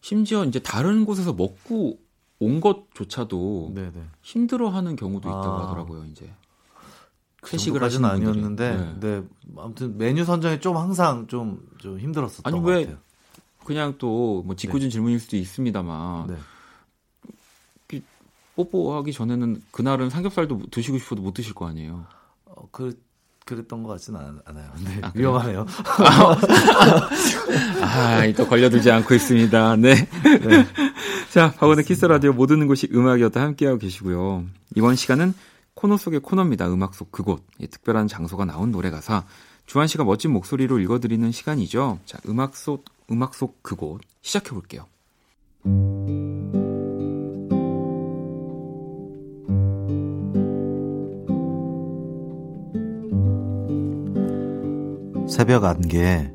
심지어 0.00 0.44
이제 0.44 0.58
다른 0.58 1.04
곳에서 1.04 1.34
먹고 1.34 2.00
온 2.40 2.60
것조차도 2.60 3.74
네네. 3.76 3.92
힘들어하는 4.22 4.96
경우도 4.96 5.28
있다고 5.28 5.56
아. 5.56 5.62
하더라고요. 5.62 6.04
이제 6.06 6.34
그 7.50 7.56
정도까지는 7.56 8.08
아니었는데, 8.08 8.76
네. 8.76 8.94
네. 9.00 9.22
아무튼 9.56 9.96
메뉴 9.98 10.24
선정이 10.24 10.60
좀 10.60 10.76
항상 10.76 11.26
좀, 11.28 11.60
좀 11.78 11.98
힘들었었던 11.98 12.52
아니, 12.52 12.64
왜 12.66 12.80
같아요. 12.84 12.98
그냥 13.64 13.94
또 13.98 14.42
뭐 14.44 14.54
짓궂은 14.56 14.80
네. 14.84 14.88
질문일 14.88 15.18
수도 15.20 15.36
있습니다만 15.36 16.26
네. 16.28 16.36
뽀뽀하기 18.56 19.12
전에는 19.12 19.62
그날은 19.70 20.08
삼겹살도 20.08 20.62
드시고 20.70 20.98
싶어도 20.98 21.20
못 21.20 21.34
드실 21.34 21.52
거 21.52 21.68
아니에요. 21.68 22.06
어, 22.46 22.68
그 22.72 22.98
그랬던 23.44 23.82
것 23.82 23.90
같지는 23.90 24.18
않 24.18 24.40
아요. 24.46 24.72
네, 24.82 24.98
아, 25.02 25.12
위험하네요. 25.14 25.66
아, 27.82 28.32
또 28.36 28.46
걸려들지 28.48 28.90
않고 28.90 29.14
있습니다. 29.14 29.76
네. 29.76 29.94
네. 29.94 30.66
자, 31.30 31.52
박원의 31.52 31.84
키스 31.84 32.06
라디오 32.06 32.32
모든 32.32 32.66
곳이 32.66 32.88
음악이었다 32.92 33.40
함께하고 33.40 33.78
계시고요. 33.78 34.44
이번 34.74 34.96
시간은 34.96 35.34
코너 35.76 35.98
속의 35.98 36.20
코너입니다. 36.20 36.72
음악 36.72 36.94
속 36.94 37.12
그곳. 37.12 37.44
예, 37.60 37.66
특별한 37.66 38.08
장소가 38.08 38.46
나온 38.46 38.72
노래 38.72 38.90
가사. 38.90 39.24
주한 39.66 39.86
씨가 39.86 40.04
멋진 40.04 40.32
목소리로 40.32 40.78
읽어드리는 40.78 41.30
시간이죠. 41.30 42.00
자, 42.06 42.18
음악 42.28 42.56
속, 42.56 42.86
음악 43.10 43.34
속 43.34 43.62
그곳. 43.62 44.00
시작해볼게요. 44.22 44.86
새벽 55.28 55.64
안개에 55.64 56.32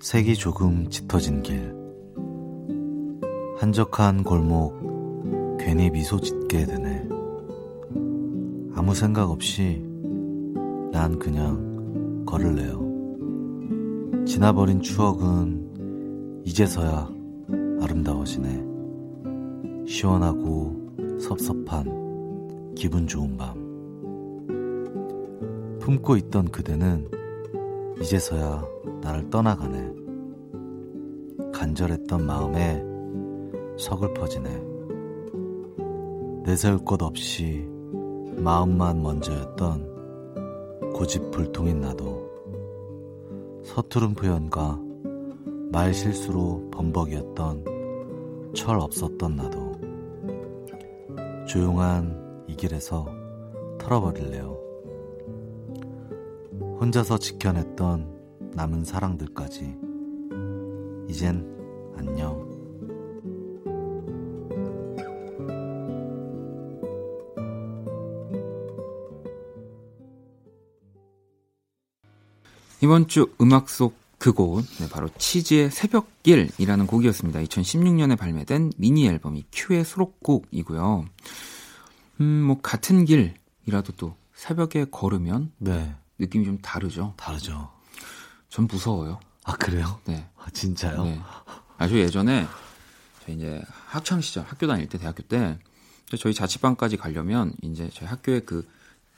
색이 0.00 0.34
조금 0.34 0.90
짙어진 0.90 1.42
길. 1.42 1.72
한적한 3.58 4.24
골목 4.24 5.56
괜히 5.60 5.88
미소 5.90 6.20
짓게 6.20 6.66
되네. 6.66 7.11
아무 8.82 8.96
생각 8.96 9.30
없이 9.30 9.80
난 10.90 11.16
그냥 11.16 12.24
걸을래요. 12.26 12.82
지나버린 14.26 14.80
추억은 14.80 16.42
이제서야 16.44 17.08
아름다워지네. 17.80 19.86
시원하고 19.86 20.74
섭섭한 21.20 22.74
기분 22.74 23.06
좋은 23.06 23.36
밤. 23.36 23.54
품고 25.78 26.16
있던 26.16 26.48
그대는 26.48 27.08
이제서야 28.00 28.64
나를 29.00 29.30
떠나가네. 29.30 29.92
간절했던 31.52 32.26
마음에 32.26 32.82
서글퍼지네. 33.78 34.62
내세울 36.46 36.84
것 36.84 37.00
없이 37.00 37.70
마음만 38.36 39.02
먼저였던 39.02 40.92
고집불통인 40.94 41.80
나도 41.80 42.30
서투른 43.64 44.14
표현과 44.14 44.80
말 45.70 45.94
실수로 45.94 46.68
범벅이었던 46.70 48.52
철 48.54 48.78
없었던 48.78 49.36
나도 49.36 49.72
조용한 51.46 52.44
이 52.46 52.56
길에서 52.56 53.06
털어버릴래요. 53.78 54.58
혼자서 56.80 57.18
지켜냈던 57.18 58.50
남은 58.54 58.84
사랑들까지 58.84 59.78
이젠 61.08 61.46
안녕. 61.96 62.51
이번 72.82 73.06
주 73.06 73.32
음악 73.40 73.70
속 73.70 73.96
그곳, 74.18 74.66
네, 74.80 74.88
바로 74.88 75.08
치즈의 75.16 75.70
새벽길이라는 75.70 76.86
곡이었습니다. 76.88 77.38
2016년에 77.40 78.18
발매된 78.18 78.72
미니 78.76 79.06
앨범이 79.06 79.44
큐의 79.52 79.84
수록곡이고요. 79.84 81.04
음, 82.20 82.24
뭐, 82.24 82.60
같은 82.60 83.04
길이라도 83.04 83.92
또 83.96 84.16
새벽에 84.34 84.86
걸으면 84.90 85.52
네. 85.58 85.94
느낌이 86.18 86.44
좀 86.44 86.58
다르죠. 86.58 87.14
다르죠. 87.16 87.70
전 88.48 88.66
무서워요. 88.66 89.20
아, 89.44 89.52
그래요? 89.52 90.00
네. 90.04 90.28
아, 90.36 90.50
진짜요? 90.50 91.04
네. 91.04 91.20
아주 91.78 92.00
예전에, 92.00 92.48
저 93.24 93.32
이제 93.32 93.62
학창 93.86 94.20
시절, 94.20 94.44
학교 94.44 94.66
다닐 94.66 94.88
때, 94.88 94.98
대학교 94.98 95.22
때, 95.22 95.56
저희 96.18 96.34
자취방까지 96.34 96.96
가려면, 96.96 97.52
이제 97.62 97.88
저희 97.92 98.08
학교에 98.08 98.40
그 98.40 98.66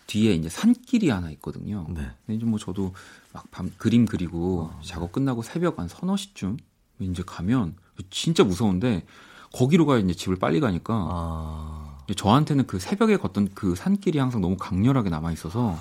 뒤에 0.07 0.35
이제 0.35 0.48
산길이 0.48 1.09
하나 1.11 1.31
있거든요. 1.33 1.87
네. 1.88 2.11
근데 2.27 2.37
이제 2.37 2.44
뭐 2.44 2.59
저도 2.59 2.92
막 3.35 3.51
밤 3.51 3.70
그림 3.77 4.07
그리고 4.07 4.70
어. 4.73 4.81
작업 4.83 5.12
끝나고 5.12 5.42
새벽 5.42 5.79
한 5.79 5.88
서너 5.88 6.16
시쯤 6.16 6.57
이제 7.01 7.23
가면 7.27 7.75
진짜 8.11 8.44
무서운데 8.44 9.05
거기로 9.53 9.87
가야 9.87 9.99
이제 9.99 10.14
집을 10.14 10.37
빨리 10.37 10.61
가니까 10.61 10.94
아. 10.94 11.99
저한테는 12.16 12.66
그 12.66 12.79
새벽에 12.79 13.16
걷던 13.16 13.51
그 13.55 13.75
산길이 13.75 14.18
항상 14.18 14.40
너무 14.40 14.57
강렬하게 14.57 15.11
남아 15.11 15.33
있어서 15.33 15.77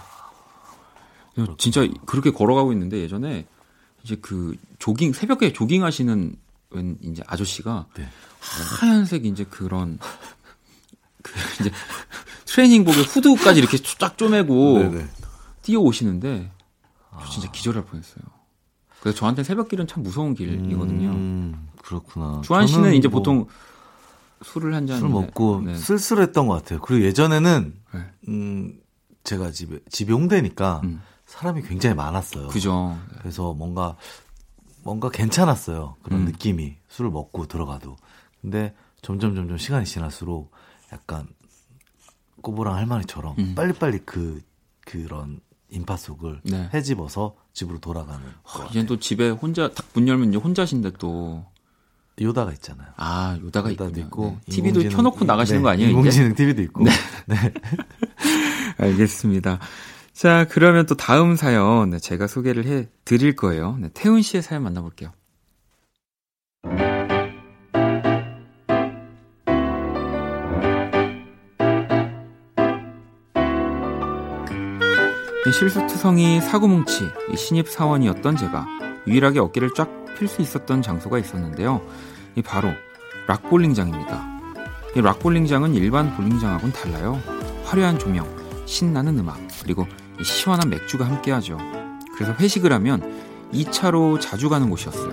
진짜 1.57 1.87
그렇게 2.05 2.31
걸어가고 2.31 2.71
있는데 2.73 2.99
예전에 2.99 3.45
이제 4.03 4.15
그 4.15 4.55
조깅 4.79 5.13
새벽에 5.13 5.53
조깅하시는 5.53 6.35
웬 6.71 6.97
이제 7.01 7.23
아저씨가 7.27 7.87
네. 7.97 8.07
하얀색 8.79 9.25
이제 9.25 9.43
그런 9.43 9.99
그 11.21 11.33
이제 11.59 11.71
트레이닝복에 12.45 13.01
후드까지 13.01 13.59
이렇게 13.59 13.77
쫙 13.77 14.17
쪼매고 14.17 14.79
네네. 14.79 15.07
뛰어 15.61 15.79
오시는데 15.79 16.51
저 17.19 17.29
진짜 17.29 17.51
기절할 17.51 17.85
뻔했어요. 17.85 18.23
그래서 19.01 19.17
저한테 19.17 19.43
새벽길은 19.43 19.87
참 19.87 20.01
무서운 20.03 20.33
길이거든요. 20.33 21.09
음, 21.09 21.67
그렇구나. 21.81 22.41
주한 22.43 22.67
씨는 22.67 22.93
이제 22.93 23.07
뭐 23.07 23.19
보통 23.19 23.47
술을 24.43 24.73
한 24.73 24.87
잔. 24.87 24.99
술 24.99 25.09
먹고 25.09 25.61
네. 25.61 25.75
쓸쓸했던 25.75 26.47
것 26.47 26.55
같아요. 26.55 26.79
그리고 26.81 27.05
예전에는, 27.05 27.73
네. 27.93 28.11
음, 28.29 28.79
제가 29.23 29.51
집에, 29.51 29.79
집이 29.89 30.11
홍대니까 30.13 30.81
음. 30.83 31.01
사람이 31.25 31.63
굉장히 31.63 31.95
많았어요. 31.95 32.47
그죠. 32.47 32.97
그래서 33.19 33.53
뭔가, 33.53 33.95
뭔가 34.83 35.09
괜찮았어요. 35.09 35.95
그런 36.03 36.21
음. 36.21 36.25
느낌이. 36.25 36.77
술을 36.89 37.09
먹고 37.09 37.47
들어가도. 37.47 37.95
근데 38.41 38.75
점점 39.01 39.35
점점 39.35 39.57
시간이 39.57 39.85
지날수록 39.85 40.51
약간 40.91 41.27
꼬부랑 42.41 42.75
할머니처럼 42.75 43.35
음. 43.39 43.53
빨리빨리 43.55 43.99
그 44.05 44.41
그런 44.81 45.39
인파 45.73 45.97
속을 45.97 46.41
네. 46.43 46.69
헤집어서 46.73 47.35
집으로 47.53 47.79
돌아가는. 47.79 48.21
어, 48.43 48.65
이젠 48.69 48.85
또 48.85 48.99
집에 48.99 49.29
혼자 49.29 49.69
딱 49.69 49.85
문 49.93 50.07
열면 50.07 50.29
이제 50.29 50.37
혼자신데 50.37 50.91
또 50.99 51.45
요다가 52.21 52.51
있잖아요. 52.53 52.87
아 52.95 53.37
요다가 53.41 53.71
요다도 53.71 53.99
있고 54.01 54.37
네. 54.47 54.51
TV도 54.55 54.89
켜놓고 54.89 55.25
나가시는 55.25 55.59
네. 55.61 55.63
거 55.63 55.69
아니에요? 55.69 55.89
인공지능? 55.89 56.35
TV도 56.35 56.61
있고. 56.63 56.83
네. 56.83 56.91
네. 57.27 57.35
알겠습니다. 58.77 59.59
자 60.13 60.45
그러면 60.49 60.85
또 60.85 60.95
다음 60.95 61.35
사연 61.35 61.89
네, 61.89 61.99
제가 61.99 62.27
소개를 62.27 62.65
해 62.67 62.87
드릴 63.03 63.35
거예요. 63.35 63.77
네, 63.79 63.89
태훈 63.93 64.21
씨의 64.21 64.43
사연 64.43 64.63
만나볼게요. 64.63 65.11
실수투성이 75.51 76.39
사고뭉치 76.41 77.09
신입사원이었던 77.35 78.37
제가 78.37 78.65
유일하게 79.07 79.39
어깨를 79.39 79.73
쫙 79.73 80.03
필 80.17 80.27
수 80.27 80.41
있었던 80.41 80.81
장소가 80.81 81.17
있었는데요. 81.19 81.81
이 82.35 82.41
바로 82.41 82.69
락볼링장입니다. 83.27 84.33
이 84.95 85.01
락볼링장은 85.01 85.73
일반 85.73 86.15
볼링장하고는 86.15 86.73
달라요. 86.73 87.19
화려한 87.65 87.99
조명, 87.99 88.27
신나는 88.65 89.17
음악, 89.19 89.39
그리고 89.63 89.87
시원한 90.23 90.69
맥주가 90.69 91.05
함께하죠. 91.05 91.57
그래서 92.15 92.33
회식을 92.33 92.71
하면 92.73 93.01
2차로 93.53 94.21
자주 94.21 94.49
가는 94.49 94.69
곳이었어요. 94.69 95.11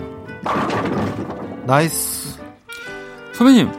Nice. 1.66 2.38
선배님, 3.32 3.70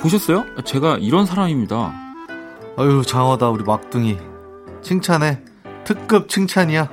보셨어요? 0.00 0.44
제가 0.64 0.98
이런 0.98 1.26
사람입니다. 1.26 1.92
아유, 2.76 3.02
장하다, 3.06 3.50
우리 3.50 3.64
막둥이. 3.64 4.18
칭찬해. 4.82 5.47
특급 5.88 6.28
칭찬이야. 6.28 6.90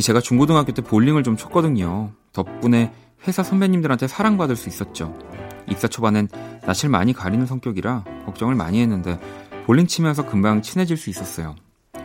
제가 0.00 0.20
중고등학교 0.20 0.72
때 0.72 0.80
볼링을 0.80 1.22
좀 1.22 1.36
쳤거든요. 1.36 2.12
덕분에 2.32 2.90
회사 3.28 3.42
선배님들한테 3.42 4.08
사랑받을 4.08 4.56
수 4.56 4.70
있었죠. 4.70 5.14
입사 5.68 5.88
초반엔 5.88 6.28
낯을 6.62 6.88
많이 6.88 7.12
가리는 7.12 7.44
성격이라 7.44 8.04
걱정을 8.24 8.54
많이 8.54 8.80
했는데 8.80 9.20
볼링 9.66 9.86
치면서 9.86 10.24
금방 10.24 10.62
친해질 10.62 10.96
수 10.96 11.10
있었어요. 11.10 11.54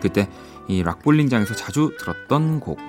그때 0.01 0.27
이 0.67 0.83
락볼링장에서 0.83 1.55
자주 1.55 1.95
들었던 1.97 2.59
곡, 2.59 2.79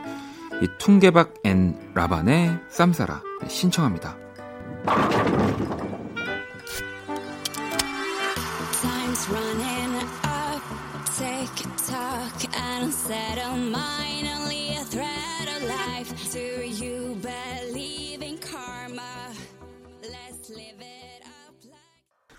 이 0.61 0.67
Tungevaag & 0.79 1.35
Raaban의 1.45 2.59
Samsara 2.69 3.23
신청합니다. 3.47 4.17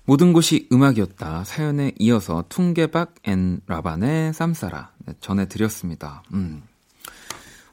모든 0.05 0.33
곳이 0.33 0.67
음악이었다. 0.71 1.43
사연에 1.43 1.91
이어서 1.99 2.43
Tungevaag & 2.49 3.13
Raaban의 3.25 4.33
Samsara 4.33 4.91
네, 5.05 5.13
전해드렸습니다. 5.19 6.23
음. 6.33 6.63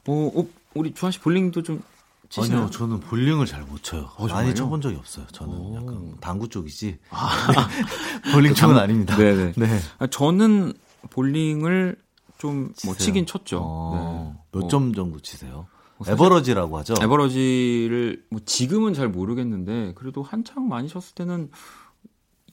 어, 0.07 0.31
어, 0.35 0.47
우리 0.75 0.93
주환 0.93 1.11
씨 1.11 1.19
볼링도 1.19 1.63
좀 1.63 1.81
치시나요? 2.29 2.59
아니요, 2.59 2.69
저는 2.69 2.99
볼링을 2.99 3.47
잘 3.47 3.63
못 3.63 3.81
쳐요. 3.81 4.11
어, 4.17 4.27
많이 4.27 4.53
쳐본 4.53 4.81
적이 4.81 4.97
없어요. 4.97 5.25
저는 5.31 5.51
오. 5.51 5.75
약간 5.77 6.13
당구 6.21 6.47
쪽이지. 6.47 6.99
아. 7.09 7.47
볼링 8.31 8.53
쪽은 8.53 8.77
아닙니다. 8.77 9.17
네네. 9.17 9.53
네. 9.57 9.79
아, 9.97 10.05
저는 10.05 10.73
볼링을 11.09 11.95
좀 12.37 12.73
뭐 12.85 12.95
치긴 12.95 13.25
쳤죠. 13.25 13.59
어, 13.61 14.35
네. 14.53 14.59
몇점 14.59 14.85
뭐. 14.87 14.95
정도 14.95 15.19
치세요? 15.19 15.67
뭐 15.97 16.07
애버리지라고 16.09 16.77
하죠. 16.79 16.93
애버리지를 17.01 18.25
뭐 18.29 18.39
지금은 18.45 18.93
잘 18.93 19.07
모르겠는데 19.09 19.93
그래도 19.95 20.21
한창 20.23 20.67
많이 20.67 20.87
쳤을 20.87 21.15
때는 21.15 21.49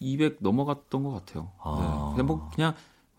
200 0.00 0.38
넘어갔던 0.40 1.02
것 1.02 1.10
같아요. 1.12 1.50
아. 1.62 1.78
네. 1.80 2.16
근데 2.16 2.22
뭐 2.22 2.50
그냥 2.54 2.74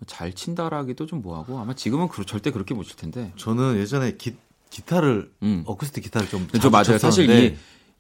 잘 0.08 0.34
친다라기도 0.34 1.06
좀 1.06 1.22
뭐하고 1.22 1.58
아마 1.60 1.74
지금은 1.74 2.08
그, 2.10 2.26
절대 2.26 2.52
그렇게 2.52 2.74
못 2.74 2.84
칠 2.84 2.96
텐데. 2.98 3.32
저는 3.38 3.78
예전에 3.78 4.18
기, 4.18 4.36
기타를 4.70 5.32
음. 5.44 5.64
어쿠스틱 5.66 6.04
기타를 6.04 6.28
좀저 6.28 6.70
맞아요. 6.70 6.98
사실 6.98 7.30
이 7.30 7.56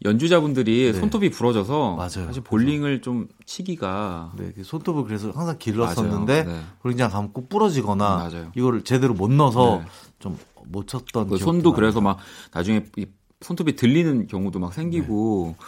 연주자분들이 0.06 0.92
네. 0.94 1.00
손톱이 1.00 1.30
부러져서 1.32 1.96
맞아요. 1.96 2.28
사실 2.28 2.42
볼링을 2.44 3.02
좀 3.02 3.28
치기가 3.46 4.32
네, 4.38 4.52
그 4.56 4.64
손톱을 4.64 5.04
그래서 5.04 5.32
항상 5.32 5.58
길렀었는데 5.58 6.44
네. 6.44 6.62
볼링장 6.82 7.10
가면 7.12 7.34
꼭 7.34 7.50
부러지거나 7.50 8.30
음, 8.32 8.52
이거를 8.56 8.84
제대로 8.84 9.14
못 9.14 9.32
넣어서 9.32 9.80
네. 9.84 9.86
좀못 10.20 10.88
쳤던 10.88 11.28
그 11.28 11.38
손도 11.38 11.74
그래서 11.74 12.02
막 12.02 12.18
나중에 12.54 12.86
이 12.98 13.06
손톱이 13.42 13.76
들리는 13.76 14.28
경우도 14.28 14.60
막 14.60 14.74
생기고 14.74 15.56
네. 15.60 15.66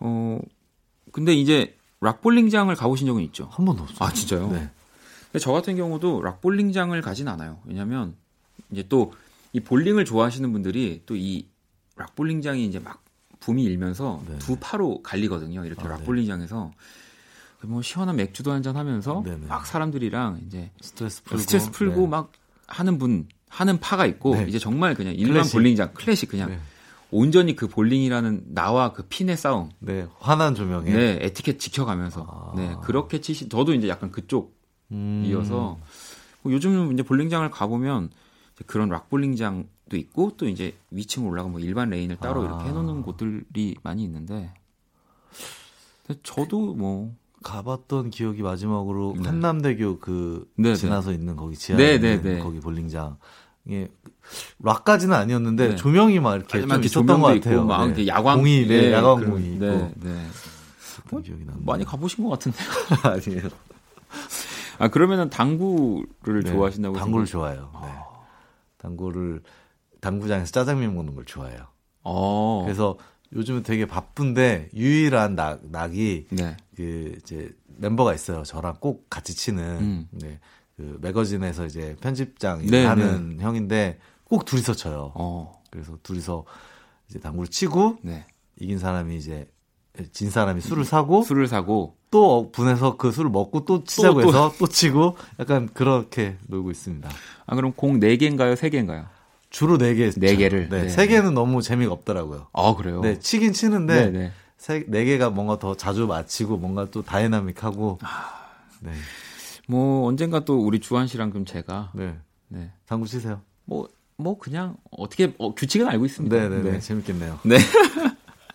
어 0.00 0.38
근데 1.12 1.34
이제 1.34 1.76
락볼링장을 2.00 2.74
가보신 2.74 3.06
적은 3.06 3.22
있죠? 3.24 3.48
한 3.52 3.64
번도 3.64 3.84
없어요. 3.84 3.98
아, 4.00 4.12
진짜요? 4.12 4.48
네. 4.50 4.70
근데 5.32 5.38
저 5.38 5.52
같은 5.52 5.76
경우도 5.76 6.22
락볼링장을 6.22 7.00
가진 7.00 7.28
않아요. 7.28 7.58
왜냐면 7.64 8.16
이제 8.70 8.82
또 8.88 9.12
이 9.56 9.60
볼링을 9.60 10.04
좋아하시는 10.04 10.52
분들이 10.52 11.02
또 11.06 11.14
이 11.16 11.46
락볼링장이 11.96 12.66
이제 12.66 12.78
막 12.78 13.02
붐이 13.40 13.62
일면서 13.64 14.22
네. 14.28 14.38
두 14.38 14.56
파로 14.60 15.02
갈리거든요. 15.02 15.64
이렇게 15.64 15.82
아, 15.82 15.84
네. 15.84 15.90
락볼링장에서 15.90 16.72
뭐 17.62 17.82
시원한 17.82 18.16
맥주도 18.16 18.52
한 18.52 18.62
잔 18.62 18.76
하면서 18.76 19.22
네, 19.24 19.36
네. 19.36 19.46
막 19.46 19.66
사람들이랑 19.66 20.42
이제 20.46 20.70
스트레스 20.80 21.22
풀고, 21.24 21.42
스트레스 21.42 21.70
풀고 21.70 22.02
네. 22.02 22.06
막 22.08 22.32
하는 22.68 22.98
분 22.98 23.26
하는 23.48 23.78
파가 23.80 24.06
있고 24.06 24.34
네. 24.36 24.46
이제 24.48 24.58
정말 24.58 24.94
그냥 24.94 25.14
일반. 25.14 25.44
볼링장 25.48 25.94
클래식 25.94 26.28
그냥 26.30 26.60
온전히 27.10 27.54
그 27.54 27.68
볼링이라는 27.68 28.46
나와 28.48 28.92
그 28.92 29.04
핀의 29.08 29.36
싸움. 29.36 29.70
네, 29.78 30.06
환한 30.18 30.54
조명에. 30.54 30.90
네, 30.90 31.18
에티켓 31.22 31.58
지켜가면서. 31.60 32.26
아. 32.28 32.52
네, 32.56 32.74
그렇게 32.82 33.20
치시. 33.20 33.48
저도 33.48 33.72
이제 33.74 33.88
약간 33.88 34.10
그쪽이어서 34.10 34.52
음. 34.90 35.82
뭐 36.42 36.52
요즘은 36.52 36.92
이제 36.92 37.02
볼링장을 37.04 37.48
가보면 37.50 38.10
그런 38.66 38.88
락 38.88 39.08
볼링장 39.08 39.68
도 39.88 39.96
있고 39.96 40.32
또 40.36 40.48
이제 40.48 40.74
위층 40.90 41.26
올라가 41.28 41.48
뭐 41.48 41.60
일반 41.60 41.90
레인을 41.90 42.16
따로 42.16 42.42
아. 42.42 42.44
이렇게 42.44 42.64
해놓는 42.64 43.02
곳들이 43.02 43.76
많이 43.82 44.02
있는데. 44.04 44.52
저도 46.22 46.74
뭐 46.74 47.14
가봤던 47.42 48.10
기억이 48.10 48.42
마지막으로 48.42 49.14
네. 49.16 49.28
한남대교 49.28 49.98
그 49.98 50.48
네, 50.56 50.70
네. 50.70 50.76
지나서 50.76 51.10
네. 51.10 51.16
있는 51.16 51.36
거기 51.36 51.56
지하에 51.56 51.98
네, 51.98 52.20
네, 52.20 52.38
거기 52.40 52.60
볼링장. 52.60 53.18
예, 53.70 53.88
락까지는 54.60 55.14
아니었는데 55.14 55.68
네. 55.70 55.76
조명이 55.76 56.20
막 56.20 56.36
이렇게 56.36 56.60
좀 56.60 56.82
있었던 56.82 57.20
것 57.20 57.26
같아요. 57.26 57.64
막 57.64 57.92
네. 57.92 58.06
야광 58.06 58.38
공이, 58.38 58.66
네, 58.66 58.82
네 58.82 58.92
야광 58.92 59.16
그런, 59.16 59.30
공이 59.32 59.54
있고. 59.54 59.64
네, 59.64 59.92
네. 59.96 60.26
뭐, 61.10 61.20
기억이 61.20 61.44
나. 61.44 61.52
많이 61.58 61.84
가보신 61.84 62.24
것 62.24 62.30
같은데요. 62.30 62.68
아니에요. 63.02 63.48
아 64.78 64.88
그러면은 64.88 65.30
당구를 65.30 66.42
네, 66.44 66.52
좋아하신다고? 66.52 66.96
당구를 66.96 67.26
좋아해요. 67.26 67.70
네. 67.82 67.88
아. 67.88 68.04
당구를 68.78 69.42
당구장에서 70.06 70.52
짜장면 70.52 70.94
먹는 70.94 71.14
걸 71.14 71.24
좋아해요. 71.24 71.66
어. 72.04 72.62
그래서 72.64 72.96
요즘은 73.32 73.64
되게 73.64 73.86
바쁜데 73.86 74.70
유일한 74.74 75.34
낙 75.34 75.58
낙이 75.64 76.26
네. 76.30 76.56
그 76.76 77.18
이제 77.18 77.50
멤버가 77.78 78.14
있어요. 78.14 78.44
저랑 78.44 78.76
꼭 78.78 79.10
같이 79.10 79.34
치는. 79.34 79.64
음. 79.64 80.08
네. 80.12 80.38
그 80.76 80.98
매거진에서 81.00 81.66
이제 81.66 81.96
편집장 82.00 82.64
네, 82.66 82.84
하는 82.84 83.38
네. 83.38 83.42
형인데 83.42 83.98
꼭 84.24 84.44
둘이서 84.44 84.74
쳐요. 84.74 85.12
어. 85.14 85.62
그래서 85.70 85.98
둘이서 86.02 86.44
이제 87.08 87.18
당구를 87.18 87.48
치고 87.48 87.98
네. 88.02 88.26
이긴 88.60 88.78
사람이 88.78 89.16
이제 89.16 89.48
진 90.12 90.30
사람이 90.30 90.60
술을 90.60 90.84
사고 90.84 91.22
술을 91.22 91.48
사고 91.48 91.96
또 92.10 92.52
분해서 92.52 92.96
그 92.96 93.10
술을 93.10 93.30
먹고 93.30 93.64
또 93.64 93.82
치자고 93.82 94.20
또, 94.20 94.28
해서 94.28 94.52
또. 94.52 94.58
또 94.58 94.66
치고 94.68 95.16
약간 95.40 95.68
그렇게 95.72 96.36
놀고 96.46 96.70
있습니다. 96.70 97.08
아 97.46 97.56
그럼 97.56 97.72
공 97.72 97.98
4개인가요? 97.98 98.54
3개인가요? 98.54 99.15
주로 99.56 99.78
4개. 99.78 100.10
4개를. 100.12 100.68
네. 100.68 100.82
네. 100.82 100.86
3개는 100.86 101.32
너무 101.32 101.62
재미가 101.62 101.90
없더라고요. 101.90 102.48
아, 102.52 102.74
그래요? 102.74 103.00
네, 103.00 103.18
치긴 103.18 103.54
치는데 103.54 104.10
네, 104.10 104.18
네. 104.18 104.32
4개가 104.58 105.32
뭔가 105.32 105.58
더 105.58 105.74
자주 105.74 106.06
맞히고 106.06 106.58
뭔가 106.58 106.86
또 106.90 107.00
다이나믹하고 107.00 107.98
아... 108.02 108.34
네. 108.80 108.92
뭐 109.66 110.06
언젠가 110.06 110.44
또 110.44 110.60
우리 110.60 110.78
주한 110.78 111.06
씨랑 111.06 111.30
그럼 111.30 111.46
제가 111.46 111.90
네. 111.94 112.14
네. 112.48 112.70
당구 112.84 113.08
치세요. 113.08 113.40
뭐뭐 113.64 113.88
뭐 114.16 114.38
그냥 114.38 114.76
어떻게 114.90 115.32
어, 115.38 115.54
규칙은 115.54 115.88
알고 115.88 116.04
있습니다. 116.04 116.36
네네 116.36 116.62
네, 116.62 116.72
네. 116.72 116.78
재밌겠네요. 116.78 117.40
네. 117.44 117.56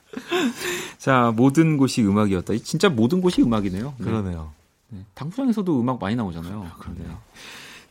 자 1.00 1.34
모든 1.36 1.78
곳이 1.78 2.04
음악이었다. 2.04 2.54
진짜 2.64 2.90
모든 2.90 3.22
곳이 3.22 3.42
음악이네요. 3.42 3.96
네. 3.98 4.06
그러네요. 4.06 4.52
네. 4.90 5.00
당구장에서도 5.16 5.82
음악 5.82 6.00
많이 6.00 6.16
나오잖아요. 6.16 6.64
아, 6.64 6.78
그러네요. 6.78 7.18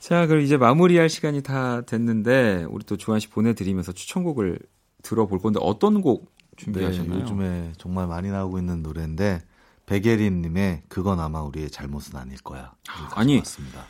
자 0.00 0.26
그럼 0.26 0.42
이제 0.42 0.56
마무리할 0.56 1.08
시간이 1.08 1.42
다 1.42 1.82
됐는데 1.82 2.66
우리 2.70 2.84
또 2.84 2.96
주한 2.96 3.20
씨 3.20 3.28
보내드리면서 3.28 3.92
추천곡을 3.92 4.58
들어볼 5.02 5.38
건데 5.38 5.60
어떤 5.62 6.00
곡 6.00 6.32
준비하셨나요? 6.56 7.18
네, 7.18 7.22
요즘에 7.22 7.72
정말 7.78 8.06
많이 8.06 8.28
나오고 8.30 8.58
있는 8.58 8.82
노래인데 8.82 9.42
백예린님의 9.86 10.84
그건 10.88 11.20
아마 11.20 11.42
우리의 11.42 11.70
잘못은 11.70 12.16
아닐 12.16 12.38
거야. 12.38 12.74
아니, 13.14 13.38
맞습니다. 13.38 13.86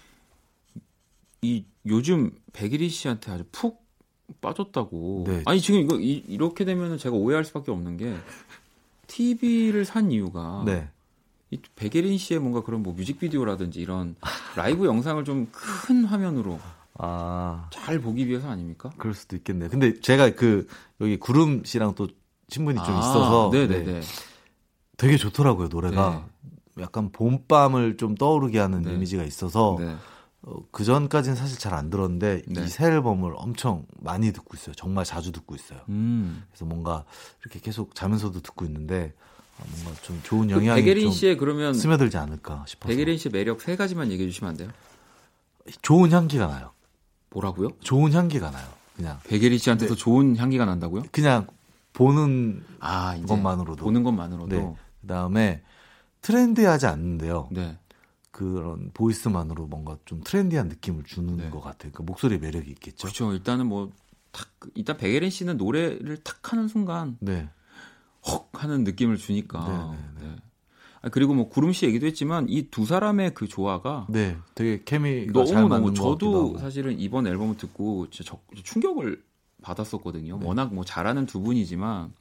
이 1.42 1.64
요즘 1.87 2.33
백예린 2.53 2.88
씨한테 2.88 3.33
아주 3.33 3.44
푹 3.53 3.85
빠졌다고. 4.40 5.25
네. 5.27 5.42
아니 5.46 5.61
지금 5.61 5.81
이거 5.81 5.99
이, 5.99 6.37
렇게 6.37 6.64
되면 6.64 6.99
제가 6.99 7.14
오해할 7.14 7.44
수밖에 7.44 7.70
없는 7.70 7.96
게 7.96 8.16
TV를 9.07 9.85
산 9.85 10.11
이유가 10.11 10.62
네. 10.64 10.88
이 11.50 11.58
백예린 11.76 12.16
씨의 12.18 12.40
뭔가 12.40 12.62
그런 12.62 12.82
뭐 12.82 12.92
뮤직비디오라든지 12.94 13.80
이런 13.80 14.14
라이브 14.56 14.86
영상을 14.86 15.24
좀 15.24 15.48
큰 15.52 16.04
화면으로 16.04 16.60
아. 16.98 17.68
잘 17.72 17.98
보기 17.98 18.28
위해서 18.28 18.48
아닙니까? 18.48 18.90
그럴 18.98 19.14
수도 19.14 19.36
있겠네요. 19.36 19.68
근데 19.70 19.98
제가 20.00 20.30
그 20.34 20.66
여기 21.00 21.16
구름 21.16 21.64
씨랑 21.64 21.94
또 21.94 22.08
친분이 22.48 22.78
아, 22.78 22.84
좀 22.84 22.94
있어서 22.98 23.50
네네네. 23.52 23.92
네. 23.92 24.00
되게 24.96 25.16
좋더라고요 25.16 25.68
노래가 25.68 26.26
네. 26.74 26.82
약간 26.82 27.10
봄밤을 27.10 27.96
좀 27.96 28.14
떠오르게 28.14 28.58
하는 28.58 28.82
네. 28.82 28.92
이미지가 28.94 29.24
있어서 29.24 29.76
네. 29.80 29.96
어, 30.42 30.56
그 30.70 30.84
전까지는 30.84 31.36
사실 31.36 31.58
잘 31.58 31.74
안 31.74 31.90
들었는데 31.90 32.42
네. 32.46 32.64
이새 32.64 32.84
앨범을 32.86 33.32
엄청 33.36 33.86
많이 34.00 34.32
듣고 34.32 34.56
있어요. 34.56 34.74
정말 34.74 35.04
자주 35.04 35.32
듣고 35.32 35.54
있어요. 35.54 35.80
음. 35.88 36.44
그래서 36.50 36.64
뭔가 36.64 37.04
이렇게 37.42 37.60
계속 37.60 37.94
자면서도 37.94 38.40
듣고 38.40 38.64
있는데 38.66 39.14
뭔가 39.68 40.01
좀 40.03 40.20
좋은 40.23 40.51
영향이 40.51 40.83
백예린 40.83 41.11
씨의 41.11 41.37
그러면 41.37 41.75
스며들지 41.75 42.16
않을까 42.16 42.64
싶어서. 42.66 42.88
백예린 42.88 43.18
씨의 43.18 43.33
매력 43.33 43.61
세 43.61 43.77
가지만 43.77 44.11
얘기해 44.11 44.29
주시면 44.29 44.51
안 44.51 44.57
돼요? 44.57 44.70
좋은 45.83 46.11
향기가 46.11 46.46
나요. 46.46 46.73
뭐라고요? 47.31 47.70
좋은 47.81 48.12
향기가 48.12 48.51
나요. 48.51 48.66
그냥 48.96 49.18
백예린 49.25 49.59
씨한테 49.59 49.87
도 49.87 49.94
네. 49.94 50.01
좋은 50.01 50.37
향기가 50.37 50.64
난다고요? 50.64 51.05
그냥 51.12 51.46
보는 51.92 52.64
아, 52.81 53.18
것만으로도 53.27 53.83
보는 53.83 54.03
것만으로도 54.03 54.57
네. 54.57 54.75
그다음에 55.01 55.62
트렌디하지 56.23 56.87
않는데요. 56.87 57.49
네. 57.51 57.79
그런 58.31 58.90
보이스만으로 58.94 59.66
뭔가 59.66 59.99
좀 60.05 60.23
트렌디한 60.23 60.68
느낌을 60.68 61.05
주는 61.05 61.37
네. 61.37 61.51
것 61.51 61.61
같아요. 61.61 61.92
그 61.92 62.03
목소리 62.03 62.38
매력이 62.38 62.70
있겠죠. 62.70 63.03
그렇죠. 63.03 63.33
일단은 63.33 63.66
뭐 63.66 63.90
탁, 64.31 64.49
일단 64.75 64.96
백예린 64.96 65.31
씨는 65.31 65.57
노래를 65.57 66.18
탁 66.18 66.53
하는 66.53 66.68
순간 66.68 67.16
네. 67.20 67.49
헉 68.26 68.48
하는 68.52 68.85
느낌을 68.85 69.16
주니까. 69.16 69.94
네. 70.20 70.24
네, 70.24 70.28
네. 70.28 70.37
아, 71.02 71.09
그리고 71.09 71.33
뭐 71.35 71.48
구름 71.48 71.72
씨 71.72 71.87
얘기도 71.87 72.06
했지만 72.06 72.46
이 72.48 72.68
두 72.70 72.85
사람의 72.85 73.33
그 73.35 73.48
조화가 73.48 74.06
네, 74.11 74.37
되게 74.54 74.83
케미가 74.85 75.33
너무 75.33 75.68
너무 75.68 75.94
저도 75.94 76.59
사실은 76.59 76.98
이번 77.00 77.26
앨범을 77.26 77.56
듣고 77.56 78.11
진짜 78.11 78.37
충격을 78.62 79.22
받았었거든요. 79.62 80.38
네. 80.38 80.46
워낙 80.46 80.74
뭐 80.74 80.85
잘하는 80.85 81.26
두 81.26 81.40
분이지만 81.40 82.12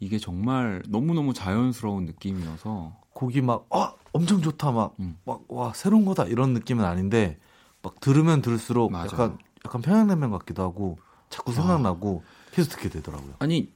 이게 0.00 0.18
정말 0.18 0.82
너무 0.88 1.12
너무 1.14 1.34
자연스러운 1.34 2.06
느낌이어서 2.06 2.96
곡이 3.12 3.42
막 3.42 3.66
어, 3.74 3.94
엄청 4.12 4.40
좋다 4.40 4.70
막 4.72 4.94
막와 5.24 5.68
음. 5.68 5.72
새로운 5.74 6.04
거다 6.04 6.24
이런 6.24 6.54
느낌은 6.54 6.84
아닌데 6.84 7.38
막 7.82 8.00
들으면 8.00 8.40
들을수록 8.42 8.90
맞아. 8.92 9.12
약간 9.12 9.38
약간 9.66 9.82
평양냉면 9.82 10.30
같기도 10.30 10.62
하고 10.62 10.98
자꾸 11.30 11.52
생각나고 11.52 12.22
아. 12.24 12.50
계속 12.54 12.70
듣게 12.70 12.88
되더라고요. 12.88 13.34
아니 13.40 13.72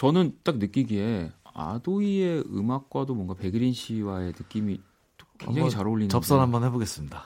저는 0.00 0.32
딱 0.44 0.56
느끼기에 0.56 1.30
아도이의 1.44 2.44
음악과도 2.50 3.14
뭔가 3.14 3.34
백일인 3.34 3.74
씨와의 3.74 4.28
느낌이 4.28 4.80
굉장히 5.36 5.68
잘 5.68 5.86
어울리는 5.86 6.08
접선 6.08 6.40
한번 6.40 6.64
해보겠습니다. 6.64 7.22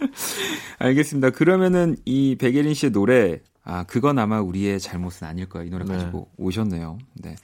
알겠습니다. 0.78 1.30
그러면은 1.30 1.96
이 2.04 2.36
백예린 2.38 2.74
씨의 2.74 2.92
노래 2.92 3.40
아 3.64 3.84
그건 3.84 4.18
아마 4.18 4.42
우리의 4.42 4.78
잘못은 4.78 5.26
아닐 5.26 5.48
거야 5.48 5.64
이 5.64 5.70
노래 5.70 5.86
네. 5.86 5.94
가지고 5.94 6.28
오셨네요. 6.36 6.98
네. 7.14 7.34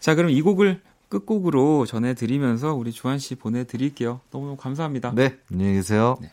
자 0.00 0.14
그럼 0.14 0.30
이 0.30 0.42
곡을 0.42 0.82
끝곡으로 1.08 1.86
전해드리면서 1.86 2.74
우리 2.74 2.92
주한 2.92 3.18
씨 3.18 3.36
보내드릴게요. 3.36 4.20
너무너무 4.30 4.58
감사합니다. 4.58 5.14
네, 5.14 5.38
안녕히 5.50 5.72
계세요. 5.72 6.18
네. 6.20 6.30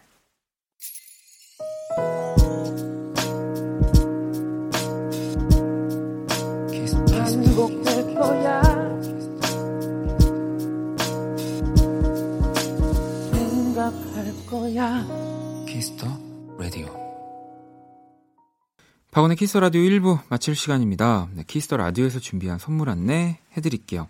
박원의 19.13 19.37
Kiss 19.37 19.50
the 19.50 19.59
Radio 19.59 19.83
1부 19.83 20.21
마칠 20.29 20.55
시간입니다. 20.55 21.27
네, 21.35 21.43
Kiss 21.45 21.63
the 21.63 21.77
Radio에서 21.77 22.19
준비한 22.19 22.57
선물 22.57 22.89
안내 22.89 23.37
해드릴게요. 23.55 24.07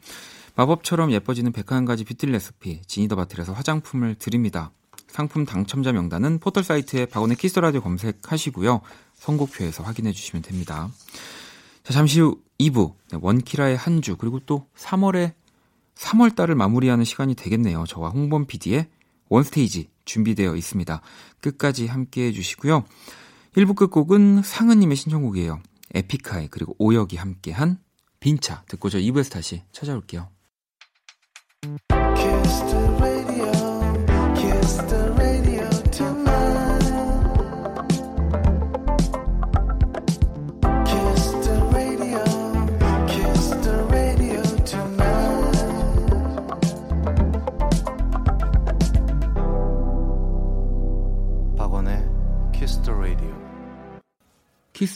마법처럼 0.56 1.12
예뻐지는 1.12 1.52
101가지 1.52 2.08
뷰티 2.08 2.26
레시피 2.28 2.84
지니더 2.88 3.18
바틀에서 3.18 3.52
화장품을 3.52 4.16
드립니다. 4.16 4.72
상품 5.10 5.46
당첨자 5.46 5.92
명단은 5.92 6.40
포털 6.40 6.64
사이트에 6.64 7.06
박원의 7.08 7.36
Kiss 7.36 7.49
the 7.49 7.60
Radio 7.60 7.82
검색하시고요. 7.82 8.80
선곡표에서 9.16 9.84
확인해 9.84 10.14
주시면 10.14 10.42
됩니다. 10.42 10.90
자, 11.84 11.92
잠시 11.92 12.22
후 12.22 12.40
2부 12.62 12.94
원키라의 13.22 13.76
한 13.76 14.00
주 14.02 14.16
그리고 14.16 14.40
또 14.46 14.68
3월에 14.78 15.34
3월 15.96 16.34
달을 16.34 16.56
마무리하는 16.56 17.04
시간이 17.04 17.36
되겠네요. 17.36 17.84
저와 17.90 18.10
홍범 18.10 18.46
PD의 18.46 18.88
원스테이지 19.28 19.90
준비되어 20.06 20.56
있습니다. 20.56 21.02
끝까지 21.42 21.88
함께 21.88 22.28
해 22.28 22.32
주시고요. 22.32 22.86
1부 23.56 23.76
끝곡은 23.76 24.42
상은님의 24.44 24.98
신청곡이에요. 24.98 25.62
에픽하이 25.94 26.48
그리고 26.48 26.76
오역이 26.80 27.18
함께한 27.18 27.78
빈차 28.20 28.64
듣고 28.68 28.90
저 28.90 28.98
2부에서 28.98 29.32
다시 29.32 29.64
찾아올게요. 29.72 30.30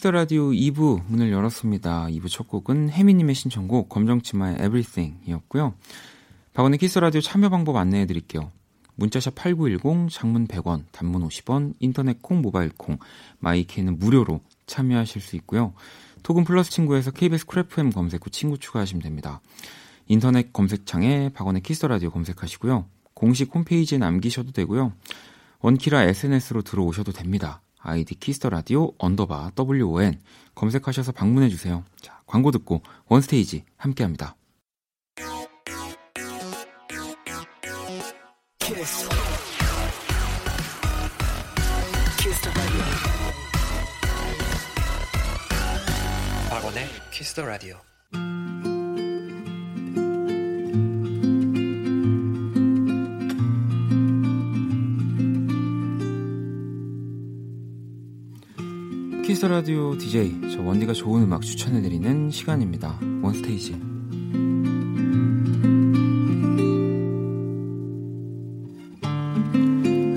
Kiss 0.07 0.10
the 0.10 0.11
Radio 0.11 0.51
2부 0.51 1.01
문을 1.07 1.33
열었습니다. 1.33 2.05
2부 2.05 2.29
첫 2.29 2.47
곡은 2.47 2.91
혜미님의 2.91 3.35
신청곡 3.35 3.89
검정치마의 3.89 4.55
Everything이었고요. 4.55 5.73
박원의 6.53 6.79
키스 6.79 6.97
라디오 6.99 7.19
참여 7.19 7.49
방법 7.49 7.75
안내해 7.75 8.05
드릴게요. 8.05 8.49
문자 8.95 9.18
샵 9.18 9.35
8910, 9.35 10.09
장문 10.09 10.47
100원, 10.47 10.83
단문 10.93 11.27
50원, 11.27 11.73
인터넷 11.79 12.21
콩, 12.21 12.41
모바일 12.41 12.71
콩, 12.77 12.99
My 13.39 13.57
K는 13.57 13.99
무료로 13.99 14.39
참여하실 14.65 15.21
수 15.21 15.35
있고요. 15.35 15.73
톡은 16.23 16.45
플러스 16.45 16.71
친구에서 16.71 17.11
KBS 17.11 17.45
Cool 17.45 17.75
FM 17.75 17.89
검색 17.89 18.25
후 18.25 18.29
친구 18.29 18.57
추가하시면 18.57 19.01
됩니다. 19.01 19.41
인터넷 20.07 20.53
검색창에 20.53 21.31
박원의 21.33 21.63
키스 21.63 21.85
라디오 21.85 22.11
검색하시고요. 22.11 22.85
공식 23.13 23.53
홈페이지에 23.53 23.97
남기셔도 23.97 24.53
되고요. 24.53 24.93
원키라 25.59 26.03
SNS로 26.03 26.61
들어오셔도 26.61 27.11
됩니다. 27.11 27.61
아이디 27.87 28.15
Kiss 28.15 28.35
the 28.35 28.49
Radio 28.49 28.91
언더바 28.97 29.51
WON 29.57 30.19
검색하셔서 30.55 31.13
방문해 31.13 31.47
주세요. 31.47 31.85
자, 32.01 32.21
광고 32.27 32.51
듣고 32.51 32.81
원스테이지 33.07 33.63
함께 33.77 34.03
합니다. 34.03 34.35
키스. 38.59 39.07
박원의 46.49 46.87
Kiss 47.13 47.32
the 47.32 47.45
Radio. 47.45 47.77
키스 59.37 59.45
라디오 59.45 59.95
DJ 59.95 60.49
저 60.51 60.63
원디가 60.63 60.93
좋은 60.93 61.21
음악 61.21 61.43
추천해 61.43 61.79
드리는 61.79 62.31
시간입니다. 62.31 62.97
원스테이지. 63.21 63.73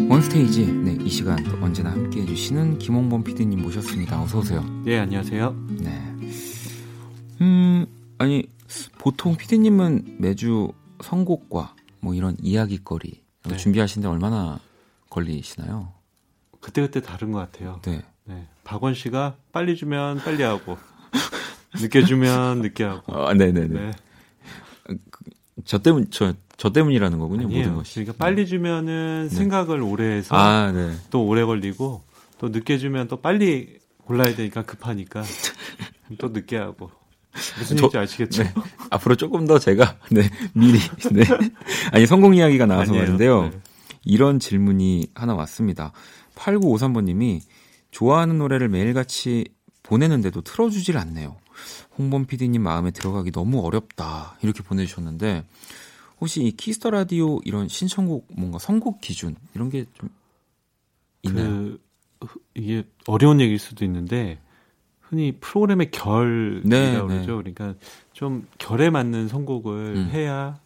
원스테이지 0.09 0.72
네, 0.72 0.96
이 1.04 1.11
시간 1.11 1.38
언제나 1.62 1.90
함께 1.90 2.22
해 2.22 2.24
주시는 2.24 2.78
김홍범 2.78 3.22
PD님 3.22 3.61
모셨습니다. 3.61 4.22
어서 4.22 4.38
오세요. 4.38 4.64
네, 4.87 4.98
안녕하세요. 4.98 5.66
네. 5.83 5.90
음, 7.42 7.87
아니 8.16 8.48
보통 8.96 9.37
PD님은 9.37 10.16
매주 10.18 10.72
선곡과 11.02 11.76
뭐 12.00 12.14
이런 12.14 12.38
이야기거리 12.40 13.22
네. 13.50 13.56
준비하시는데 13.59 14.09
얼마나 14.09 14.61
걸리시나요? 15.11 15.92
그때그때 16.62 17.02
다른 17.02 17.33
것 17.33 17.40
같아요. 17.40 17.83
네. 17.83 18.02
네. 18.24 18.48
박원 18.70 18.94
씨가 18.94 19.35
빨리 19.50 19.74
주면 19.74 20.18
빨리 20.18 20.44
하고 20.44 20.78
늦게 21.74 22.04
주면 22.04 22.62
늦게 22.62 22.85
하고. 22.85 23.26
아, 23.26 23.35
네네네. 23.35 23.66
네. 23.66 23.90
저 25.64 25.78
때문 25.78 26.06
저, 26.12 26.35
저 26.56 26.70
때문이라는 26.70 27.18
거군요. 27.18 27.46
아니에요. 27.46 27.64
모든 27.64 27.74
것이. 27.74 27.94
그러니까 27.96 28.24
빨리 28.24 28.46
주면은 28.46 29.26
네. 29.28 29.35
생각을 29.35 29.83
오래 29.83 30.04
해서 30.04 30.37
아, 30.37 30.70
네. 30.70 30.92
또 31.11 31.26
오래 31.26 31.44
걸리고 31.44 32.04
또 32.38 32.48
늦게 32.48 32.78
주면 32.78 33.09
또 33.09 33.16
빨리 33.20 33.78
골라야 34.04 34.37
되니까 34.37 34.62
급하니까 34.62 35.24
또 36.18 36.28
늦게 36.28 36.56
하고. 36.56 36.92
무슨 37.59 37.76
저, 37.76 37.87
얘기인지 37.87 37.98
아시겠죠? 37.98 38.42
네. 38.44 38.54
앞으로 38.90 39.16
조금 39.16 39.48
더 39.48 39.59
제가 39.59 39.96
네 40.12 40.30
미리 40.52 40.78
네 41.12 41.24
아니 41.90 42.06
성공 42.06 42.37
이야기가 42.37 42.66
나와서. 42.66 42.92
말인데요. 42.92 43.48
네. 43.48 43.61
이런 44.04 44.38
질문이 44.38 45.09
하나 45.14 45.35
왔습니다. 45.35 45.92
8953번님이 46.37 47.40
좋아하는 47.90 48.38
노래를 48.38 48.68
매일같이 48.68 49.46
보내는데도 49.83 50.42
틀어주질 50.42 50.96
않네요. 50.98 51.37
홍범 51.98 52.26
PD님 52.26 52.62
마음에 52.62 52.90
들어가기 52.90 53.33
너무 53.33 53.61
어렵다. 53.64 54.38
이렇게 54.42 54.62
보내주셨는데, 54.62 55.44
혹시 56.20 56.42
이 56.42 56.53
Kiss 56.52 56.74
the 56.74 56.90
Radio 56.90 57.40
이런 57.44 57.68
신청곡, 57.68 58.29
뭔가 58.37 58.59
선곡 58.59 59.00
기준, 59.00 59.37
이런 59.55 59.70
게 59.70 59.85
좀 59.94 60.09
있나요? 61.22 61.76
그, 62.20 62.29
이게 62.55 62.85
어려운 63.07 63.40
얘기일 63.40 63.59
수도 63.59 63.85
있는데, 63.85 64.38
흔히 65.00 65.33
프로그램의 65.40 65.90
결이라고 65.90 66.68
네, 66.68 66.92
네. 66.92 67.00
그러죠. 67.00 67.42
네. 67.42 67.53
그러니까 67.53 67.74
좀 68.12 68.46
결에 68.59 68.90
맞는 68.90 69.29
선곡을 69.29 69.96
음. 69.96 70.11
해야 70.12 70.61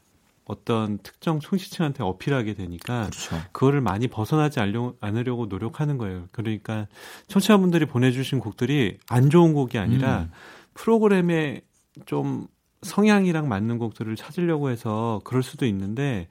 어떤 0.46 0.98
특정 0.98 1.40
총시층한테 1.40 2.02
어필하게 2.02 2.54
되니까 2.54 3.04
그렇죠. 3.04 3.36
그거를 3.52 3.80
많이 3.80 4.08
벗어나지 4.08 4.60
않으려고 4.60 5.46
노력하는 5.46 5.96
거예요. 5.96 6.28
그러니까 6.32 6.86
청취자분들이 7.28 7.86
보내주신 7.86 8.40
곡들이 8.40 8.98
안 9.08 9.30
좋은 9.30 9.54
곡이 9.54 9.78
아니라 9.78 10.22
음. 10.22 10.30
프로그램에 10.74 11.62
좀 12.04 12.46
성향이랑 12.82 13.48
맞는 13.48 13.78
곡들을 13.78 14.14
찾으려고 14.16 14.68
해서 14.68 15.22
그럴 15.24 15.42
수도 15.42 15.64
있는데 15.66 16.28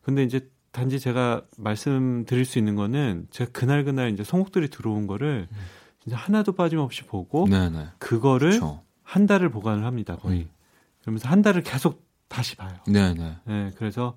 근데 0.00 0.22
이제 0.22 0.48
단지 0.72 0.98
제가 0.98 1.42
말씀드릴 1.58 2.44
수 2.46 2.58
있는 2.58 2.76
거는 2.76 3.26
제가 3.30 3.50
그날 3.52 3.84
그날 3.84 4.10
이제 4.10 4.24
선곡들이 4.24 4.70
들어온 4.70 5.06
거를 5.06 5.48
음. 5.50 5.56
진짜 6.02 6.16
하나도 6.16 6.52
빠짐없이 6.52 7.02
보고 7.02 7.46
네네. 7.46 7.88
그거를 7.98 8.50
그렇죠. 8.50 8.82
한 9.02 9.26
달을 9.26 9.50
보관을 9.50 9.84
합니다 9.84 10.16
거의 10.16 10.42
음. 10.42 10.50
그러면서 11.02 11.28
한 11.28 11.42
달을 11.42 11.62
계속 11.62 12.09
다시 12.30 12.56
봐요. 12.56 12.70
네네. 12.86 13.36
네, 13.44 13.70
그래서 13.76 14.16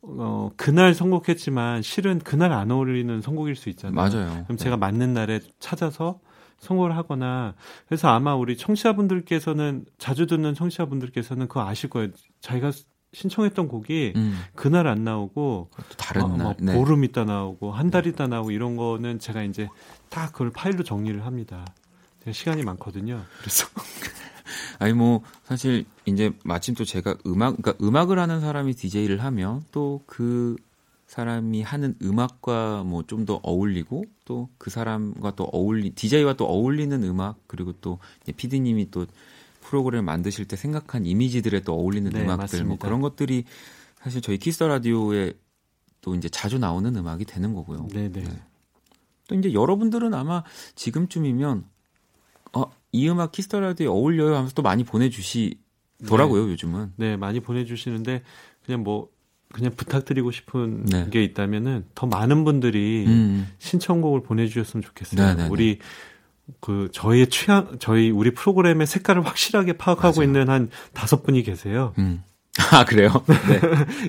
어 0.00 0.50
그날 0.56 0.94
선곡했지만 0.94 1.82
실은 1.82 2.20
그날 2.20 2.52
안 2.52 2.70
어울리는 2.70 3.20
선곡일 3.20 3.56
수 3.56 3.68
있잖아요. 3.68 3.94
맞아요. 3.94 4.44
그럼 4.44 4.56
제가 4.56 4.76
네. 4.76 4.80
맞는 4.80 5.12
날에 5.12 5.40
찾아서 5.58 6.20
선곡을 6.60 6.96
하거나 6.96 7.54
그래서 7.88 8.08
아마 8.08 8.34
우리 8.36 8.56
청취자분들께서는 8.56 9.84
자주 9.98 10.26
듣는 10.26 10.54
청취자분들께서는 10.54 11.48
그거 11.48 11.66
아실 11.66 11.90
거예요. 11.90 12.08
자기가 12.40 12.70
신청했던 13.12 13.68
곡이 13.68 14.12
음. 14.16 14.38
그날 14.54 14.86
안 14.86 15.02
나오고 15.02 15.70
다른 15.96 16.22
어, 16.22 16.28
날, 16.28 16.38
뭐 16.38 16.54
네. 16.60 16.74
보름 16.74 17.02
있다 17.04 17.24
나오고 17.24 17.72
한 17.72 17.90
달 17.90 18.06
있다 18.06 18.28
나오고 18.28 18.52
이런 18.52 18.76
거는 18.76 19.18
제가 19.18 19.42
이제 19.42 19.68
딱 20.10 20.30
그걸 20.32 20.50
파일로 20.50 20.84
정리를 20.84 21.24
합니다. 21.26 21.64
제가 22.20 22.32
시간이 22.32 22.62
많거든요. 22.62 23.22
그래서 23.40 23.66
아니 24.78 24.92
뭐 24.92 25.22
사실 25.44 25.84
이제 26.06 26.32
마침 26.44 26.74
또 26.74 26.84
제가 26.84 27.16
음악 27.26 27.56
그러니까 27.60 27.74
음악을 27.84 28.18
하는 28.18 28.40
사람이 28.40 28.74
DJ를 28.74 29.22
하면 29.24 29.64
또 29.72 30.00
그 30.06 30.56
사람이 31.06 31.62
하는 31.62 31.94
음악과 32.02 32.82
뭐 32.84 33.02
좀 33.06 33.24
더 33.24 33.40
어울리고 33.42 34.04
또 34.26 34.50
그 34.58 34.68
사람과 34.70 35.34
또 35.36 35.44
어울리 35.44 35.90
DJ와 35.90 36.34
또 36.34 36.44
어울리는 36.44 37.02
음악 37.04 37.38
그리고 37.46 37.72
또 37.80 37.98
피디님이 38.36 38.90
또 38.90 39.06
프로그램 39.62 40.04
만드실 40.04 40.46
때 40.46 40.56
생각한 40.56 41.06
이미지들에 41.06 41.60
또 41.60 41.74
어울리는 41.74 42.10
네, 42.10 42.20
음악들 42.22 42.26
뭐 42.26 42.36
맞습니다. 42.36 42.68
뭐 42.68 42.76
그런 42.78 43.00
것들이 43.00 43.44
사실 44.02 44.20
저희 44.20 44.38
키스 44.38 44.62
라디오에 44.62 45.32
또 46.00 46.14
이제 46.14 46.28
자주 46.28 46.58
나오는 46.58 46.94
음악이 46.94 47.24
되는 47.24 47.54
거고요. 47.54 47.88
네네. 47.88 48.08
네. 48.12 48.20
네. 48.22 48.42
또 49.28 49.34
이제 49.34 49.52
여러분들은 49.52 50.14
아마 50.14 50.42
지금쯤이면 50.74 51.58
어, 51.58 51.77
이 52.92 53.08
음악 53.08 53.32
Kiss 53.32 53.48
the 53.48 53.60
Radio에 53.60 53.88
어울려요 53.88 54.34
하면서 54.34 54.54
또 54.54 54.62
많이 54.62 54.84
보내주시더라고요 54.84 56.46
네. 56.46 56.52
요즘은. 56.52 56.92
네 56.96 57.16
많이 57.16 57.40
보내주시는데 57.40 58.22
그냥 58.64 58.82
뭐 58.82 59.08
그냥 59.52 59.72
부탁드리고 59.74 60.30
싶은 60.30 60.84
네. 60.84 61.08
게 61.10 61.22
있다면은 61.24 61.86
더 61.94 62.06
많은 62.06 62.44
분들이 62.44 63.04
음. 63.06 63.48
신청곡을 63.58 64.22
보내주셨으면 64.22 64.82
좋겠어요. 64.82 65.20
네네네. 65.20 65.36
네, 65.36 65.42
네. 65.44 65.48
우리 65.50 65.78
그 66.60 66.88
저희의 66.92 67.28
취향 67.28 67.78
저희 67.78 68.10
우리 68.10 68.32
프로그램의 68.32 68.86
색깔을 68.86 69.24
확실하게 69.26 69.74
파악하고 69.74 70.18
맞아요. 70.18 70.22
있는 70.28 70.48
한 70.48 70.70
다섯 70.92 71.22
분이 71.22 71.42
계세요. 71.42 71.94
음. 71.98 72.22
아 72.72 72.84
그래요? 72.84 73.10
네. 73.26 73.60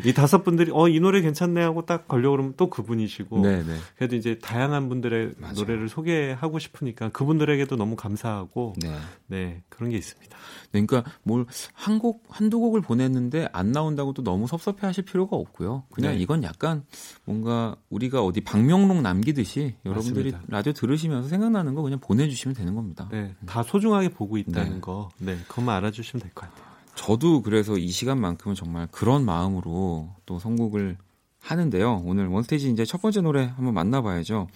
이 0.09 0.13
다섯 0.13 0.43
분들이 0.43 0.71
어 0.73 0.87
이 0.89 0.99
노래 0.99 1.21
괜찮네 1.21 1.61
하고 1.61 1.85
딱 1.85 2.07
걸려 2.07 2.31
그러면 2.31 2.53
또 2.57 2.69
그분이시고 2.69 3.41
네, 3.41 3.63
네. 3.63 3.75
그래도 3.95 4.15
이제 4.15 4.39
다양한 4.39 4.89
분들의 4.89 5.33
맞아요. 5.37 5.53
노래를 5.55 5.87
소개하고 5.87 6.57
싶으니까 6.57 7.09
그분들에게도 7.09 7.75
너무 7.75 7.95
감사하고 7.95 8.73
네, 8.81 8.95
네 9.27 9.63
그런 9.69 9.91
게 9.91 9.97
있습니다. 9.97 10.35
네, 10.71 10.85
그러니까 10.85 11.11
뭘 11.23 11.45
한 11.73 11.99
곡 11.99 12.23
한두 12.29 12.59
곡을 12.59 12.81
보냈는데 12.81 13.49
안 13.51 13.71
나온다고 13.71 14.13
또 14.13 14.23
너무 14.23 14.47
섭섭해하실 14.47 15.03
필요가 15.05 15.35
없고요. 15.35 15.83
그냥 15.91 16.13
네. 16.13 16.19
이건 16.19 16.43
약간 16.43 16.83
뭔가 17.25 17.75
우리가 17.89 18.23
어디 18.23 18.41
방명록 18.41 19.01
남기듯이 19.01 19.75
여러분들이 19.85 20.31
맞습니다. 20.31 20.41
라디오 20.57 20.73
들으시면서 20.73 21.27
생각나는 21.29 21.75
거 21.75 21.81
그냥 21.81 21.99
보내주시면 21.99 22.55
되는 22.55 22.73
겁니다. 22.75 23.07
네, 23.11 23.35
다 23.45 23.61
소중하게 23.63 24.09
보고 24.09 24.37
있다는 24.37 24.75
네. 24.75 24.79
거, 24.81 25.09
네 25.19 25.37
그것만 25.47 25.75
알아주시면 25.77 26.21
될 26.23 26.31
것 26.33 26.49
같아요. 26.49 26.68
저도 26.99 27.41
그래서 27.43 27.77
이 27.77 27.87
시간만큼은 27.87 28.55
정말 28.55 28.85
그런 28.91 29.23
마음으로 29.23 30.13
또 30.25 30.37
선곡을 30.37 30.97
하는데요. 31.39 32.03
오늘 32.03 32.27
원스테이지 32.27 32.71
이제 32.71 32.83
첫 32.83 33.01
번째 33.01 33.21
노래 33.21 33.45
한번 33.45 33.73
만나봐야죠. 33.73 34.49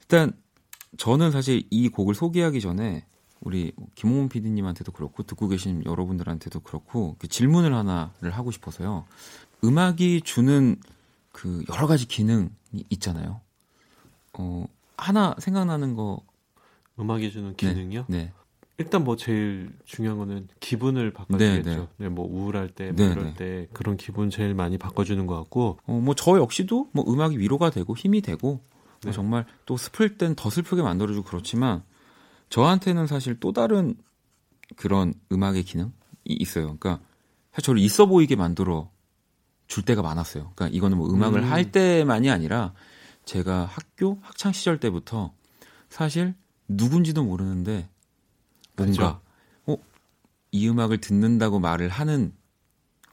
일단 0.00 0.32
저는 0.96 1.30
사실 1.30 1.66
이 1.68 1.90
곡을 1.90 2.14
소개하기 2.14 2.62
전에 2.62 3.04
우리 3.42 3.72
김홍훈 3.94 4.30
PD님한테도 4.30 4.92
그렇고 4.92 5.22
듣고 5.22 5.48
계신 5.48 5.84
여러분들한테도 5.84 6.60
그렇고 6.60 7.16
그 7.18 7.28
질문을 7.28 7.74
하나를 7.74 8.30
하고 8.30 8.50
싶어서요. 8.50 9.04
음악이 9.62 10.22
주는 10.22 10.76
그 11.30 11.62
여러 11.68 11.86
가지 11.86 12.08
기능이 12.08 12.50
있잖아요. 12.88 13.38
어 14.32 14.64
하나 14.96 15.34
생각나는 15.38 15.94
거 15.94 16.22
음악이 16.98 17.30
주는 17.30 17.54
기능이요? 17.54 18.06
네. 18.08 18.16
네. 18.16 18.32
일단 18.80 19.04
뭐 19.04 19.14
제일 19.14 19.70
중요한 19.84 20.18
거는 20.18 20.48
기분을 20.58 21.12
바꿔주겠죠. 21.12 21.70
네, 21.70 21.76
네. 21.76 21.86
네, 21.98 22.08
뭐 22.08 22.26
우울할 22.26 22.68
때, 22.70 22.92
뭐 22.92 23.06
네, 23.06 23.12
이럴 23.12 23.24
네. 23.26 23.34
때 23.34 23.68
그런 23.74 23.98
기분 23.98 24.30
제일 24.30 24.54
많이 24.54 24.78
바꿔주는 24.78 25.26
것 25.26 25.36
같고. 25.36 25.78
어, 25.86 25.92
뭐 25.92 26.14
저 26.16 26.38
역시도 26.38 26.88
뭐 26.92 27.04
음악이 27.06 27.38
위로가 27.38 27.68
되고 27.70 27.94
힘이 27.94 28.22
되고 28.22 28.48
뭐 28.48 28.62
네. 29.02 29.12
정말 29.12 29.44
또 29.66 29.76
슬플 29.76 30.16
땐 30.16 30.34
더 30.34 30.48
슬프게 30.48 30.80
만들어주고 30.82 31.28
그렇지만 31.28 31.82
저한테는 32.48 33.06
사실 33.06 33.38
또 33.38 33.52
다른 33.52 33.94
그런 34.76 35.12
음악의 35.30 35.62
기능이 35.64 35.92
있어요. 36.24 36.76
그러니까 36.78 37.00
사실 37.52 37.64
저를 37.66 37.80
있어 37.82 38.06
보이게 38.06 38.34
만들어 38.34 38.90
줄 39.66 39.84
때가 39.84 40.00
많았어요. 40.02 40.52
그러니까 40.54 40.74
이거는 40.74 40.96
뭐 40.96 41.08
음악을 41.12 41.42
음. 41.42 41.50
할 41.50 41.70
때만이 41.70 42.30
아니라 42.30 42.72
제가 43.26 43.66
학교 43.66 44.18
학창 44.22 44.52
시절 44.52 44.80
때부터 44.80 45.32
사실 45.90 46.34
누군지도 46.66 47.24
모르는데 47.24 47.88
뭔가 48.84 49.20
어, 49.66 49.76
이 50.52 50.68
음악을 50.68 50.98
듣는다고 50.98 51.58
말을 51.60 51.88
하는 51.88 52.32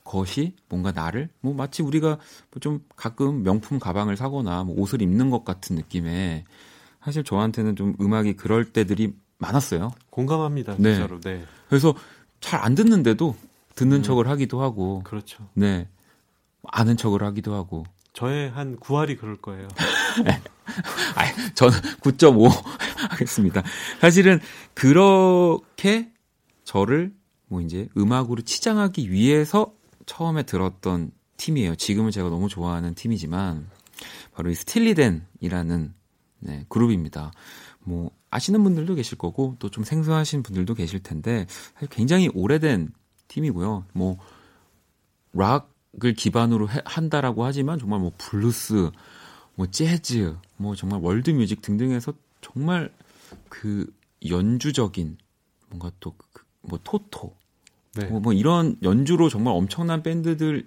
것이 0.03 0.55
뭔가 0.69 0.91
나를 0.91 1.29
뭐 1.41 1.53
마치 1.53 1.83
우리가 1.83 2.17
뭐좀 2.51 2.79
가끔 2.95 3.43
명품 3.43 3.77
가방을 3.79 4.15
사거나 4.15 4.63
뭐 4.63 4.75
옷을 4.79 5.01
입는 5.01 5.29
것 5.29 5.43
같은 5.43 5.75
느낌에 5.75 6.45
사실 7.03 7.23
저한테는 7.23 7.75
좀 7.75 7.95
음악이 7.99 8.35
그럴 8.35 8.71
때들이 8.71 9.13
많았어요. 9.37 9.91
공감합니다, 10.09 10.75
네. 10.77 10.95
진짜로. 10.95 11.19
네. 11.21 11.43
그래서 11.69 11.93
잘 12.39 12.61
안 12.61 12.75
듣는데도 12.75 13.35
듣는 13.75 13.97
음. 13.97 14.03
척을 14.03 14.27
하기도 14.27 14.61
하고. 14.61 15.01
그렇죠. 15.03 15.47
네. 15.53 15.87
아는 16.63 16.97
척을 16.97 17.23
하기도 17.23 17.53
하고. 17.53 17.83
저의 18.13 18.49
한 18.49 18.77
9할이 18.77 19.19
그럴 19.19 19.37
거예요. 19.37 19.67
아, 20.25 21.53
저는 21.53 21.79
9.5 22.01 22.49
하겠습니다. 23.09 23.63
사실은 24.01 24.39
그렇게 24.73 26.11
저를 26.63 27.13
뭐 27.47 27.61
이제 27.61 27.87
음악으로 27.97 28.41
치장하기 28.41 29.11
위해서 29.11 29.73
처음에 30.05 30.43
들었던 30.43 31.11
팀이에요. 31.37 31.75
지금은 31.75 32.11
제가 32.11 32.29
너무 32.29 32.49
좋아하는 32.49 32.93
팀이지만 32.95 33.69
바로 34.33 34.49
이 34.49 34.55
스틸리덴이라는 34.55 35.93
네, 36.39 36.65
그룹입니다. 36.69 37.31
뭐 37.79 38.11
아시는 38.29 38.63
분들도 38.63 38.95
계실 38.95 39.17
거고 39.17 39.55
또 39.59 39.69
좀 39.69 39.83
생소하신 39.83 40.43
분들도 40.43 40.73
계실 40.73 41.01
텐데 41.01 41.45
사실 41.73 41.87
굉장히 41.89 42.29
오래된 42.33 42.89
팀이고요. 43.29 43.85
뭐 43.93 44.17
락을 45.33 46.13
기반으로 46.15 46.69
해, 46.69 46.81
한다라고 46.85 47.45
하지만 47.45 47.79
정말 47.79 47.99
뭐 47.99 48.11
블루스, 48.17 48.91
뭐 49.57 49.65
재즈, 49.65 50.37
뭐 50.55 50.75
정말 50.75 51.01
world 51.01 51.31
music 51.31 51.63
등등해서 51.63 52.13
정말 52.41 52.93
그 53.49 53.91
연주적인 54.25 55.17
뭔가 55.69 55.91
또 55.99 56.06
뭐 56.06 56.15
그, 56.69 56.77
Toto 56.83 57.35
네. 57.95 58.05
뭐, 58.05 58.19
뭐 58.19 58.33
이런 58.33 58.77
연주로 58.83 59.29
정말 59.29 59.55
엄청난 59.55 60.03
밴드들의 60.03 60.63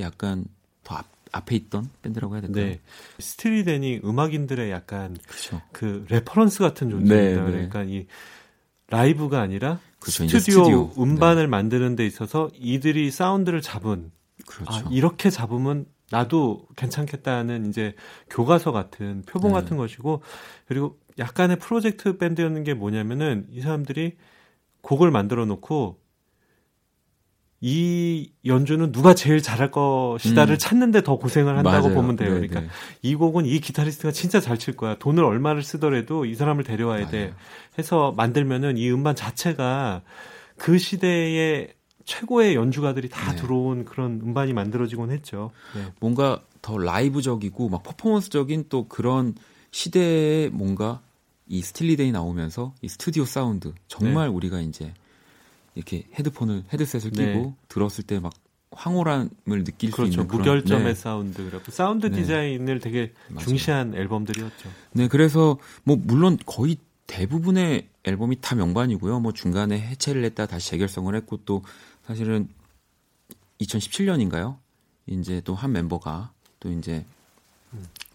약간 0.00 0.46
더 0.84 0.94
앞, 0.94 1.06
앞에 1.32 1.54
있던 1.56 1.90
밴드라고 2.00 2.34
해야 2.34 2.40
될까요? 2.40 2.64
네. 2.64 2.80
Steely 3.18 3.67
Dan이 3.67 4.00
음악인들의 4.02 4.70
약간 4.70 5.14
그쵸. 5.26 5.60
그 5.72 6.06
reference 6.08 6.60
같은 6.60 6.88
존재입니다. 6.88 7.42
네, 7.42 7.44
네. 7.44 7.52
그러니까 7.52 7.82
이 7.82 8.06
라이브가 8.88 9.42
아니라 9.42 9.80
그렇죠, 10.00 10.26
스튜디오, 10.26 10.64
스튜디오, 10.64 10.92
음반을 10.96 11.42
네. 11.42 11.46
만드는 11.48 11.94
데 11.94 12.06
있어서 12.06 12.48
이들이 12.54 13.10
사운드를 13.10 13.60
잡은 13.60 14.10
그렇죠. 14.46 14.72
아, 14.72 14.88
이렇게 14.90 15.28
잡으면 15.28 15.84
나도 16.10 16.66
괜찮겠다는 16.76 17.66
이제 17.68 17.94
교과서 18.30 18.72
같은 18.72 19.22
표본 19.26 19.52
네. 19.52 19.60
같은 19.60 19.76
것이고 19.76 20.22
그리고 20.66 20.98
약간의 21.18 21.58
프로젝트 21.58 22.16
밴드였는 22.16 22.64
게 22.64 22.74
뭐냐면은 22.74 23.46
이 23.50 23.60
사람들이 23.60 24.16
곡을 24.82 25.10
만들어 25.10 25.44
놓고 25.44 25.98
이 27.60 28.30
연주는 28.46 28.92
누가 28.92 29.14
제일 29.14 29.42
잘할 29.42 29.72
것이다를 29.72 30.54
음. 30.54 30.58
찾는데 30.58 31.02
더 31.02 31.16
고생을 31.18 31.56
한다고 31.58 31.88
맞아요. 31.88 31.94
보면 31.94 32.14
돼요. 32.14 32.34
네네. 32.34 32.46
그러니까 32.46 32.60
네. 32.60 32.68
이 33.02 33.16
곡은 33.16 33.46
이 33.46 33.58
기타리스트가 33.58 34.12
진짜 34.12 34.40
잘 34.40 34.58
칠 34.58 34.76
거야. 34.76 34.94
돈을 34.98 35.24
얼마를 35.24 35.62
쓰더라도 35.64 36.24
이 36.24 36.34
사람을 36.36 36.62
데려와야 36.62 37.00
맞아요. 37.06 37.10
돼. 37.10 37.34
해서 37.78 38.12
만들면은 38.16 38.76
이 38.76 38.88
음반 38.90 39.16
자체가 39.16 40.02
그 40.56 40.78
시대의 40.78 41.74
최고의 42.08 42.54
연주가들이 42.54 43.10
다 43.10 43.32
네. 43.32 43.36
들어온 43.36 43.84
그런 43.84 44.20
음반이 44.24 44.54
만들어지곤 44.54 45.10
했죠. 45.10 45.50
네. 45.74 45.92
뭔가 46.00 46.42
더 46.62 46.78
라이브적이고 46.78 47.68
막 47.68 47.82
퍼포먼스적인 47.82 48.64
또 48.70 48.88
그런 48.88 49.34
시대에 49.72 50.48
뭔가 50.48 51.02
이 51.46 51.60
Steely 51.60 51.90
Dan이 51.90 52.10
나오면서 52.10 52.72
이 52.80 52.88
스튜디오 52.88 53.26
사운드 53.26 53.74
정말 53.88 54.28
네. 54.28 54.34
우리가 54.34 54.60
이제 54.60 54.94
이렇게 55.74 56.06
헤드폰을 56.18 56.64
헤드셋을 56.72 57.10
끼고 57.10 57.22
네. 57.22 57.54
들었을 57.68 58.04
때 58.04 58.18
막 58.20 58.32
황홀함을 58.70 59.64
느낄 59.64 59.90
그렇죠. 59.90 60.12
수 60.12 60.20
있는 60.20 60.28
무결점의 60.28 60.84
네. 60.86 60.94
사운드 60.94 61.44
그리고 61.44 61.70
사운드 61.70 62.06
네. 62.06 62.20
디자인을 62.20 62.80
되게 62.80 63.12
맞아요. 63.28 63.46
중시한 63.46 63.94
앨범들이었죠. 63.94 64.70
네, 64.92 65.08
그래서 65.08 65.58
뭐 65.84 65.96
물론 65.96 66.38
거의 66.46 66.76
대부분의 67.06 67.88
앨범이 68.04 68.36
다 68.40 68.54
명반이고요. 68.54 69.20
뭐 69.20 69.32
중간에 69.32 69.80
해체를 69.80 70.24
했다 70.24 70.46
다시 70.46 70.70
재결성을 70.70 71.14
했고 71.14 71.38
또 71.44 71.62
사실은 72.08 72.48
2017년인가요? 73.60 74.56
이제 75.06 75.40
또 75.44 75.54
한 75.54 75.72
멤버가 75.72 76.32
또 76.60 76.70
이제 76.72 77.04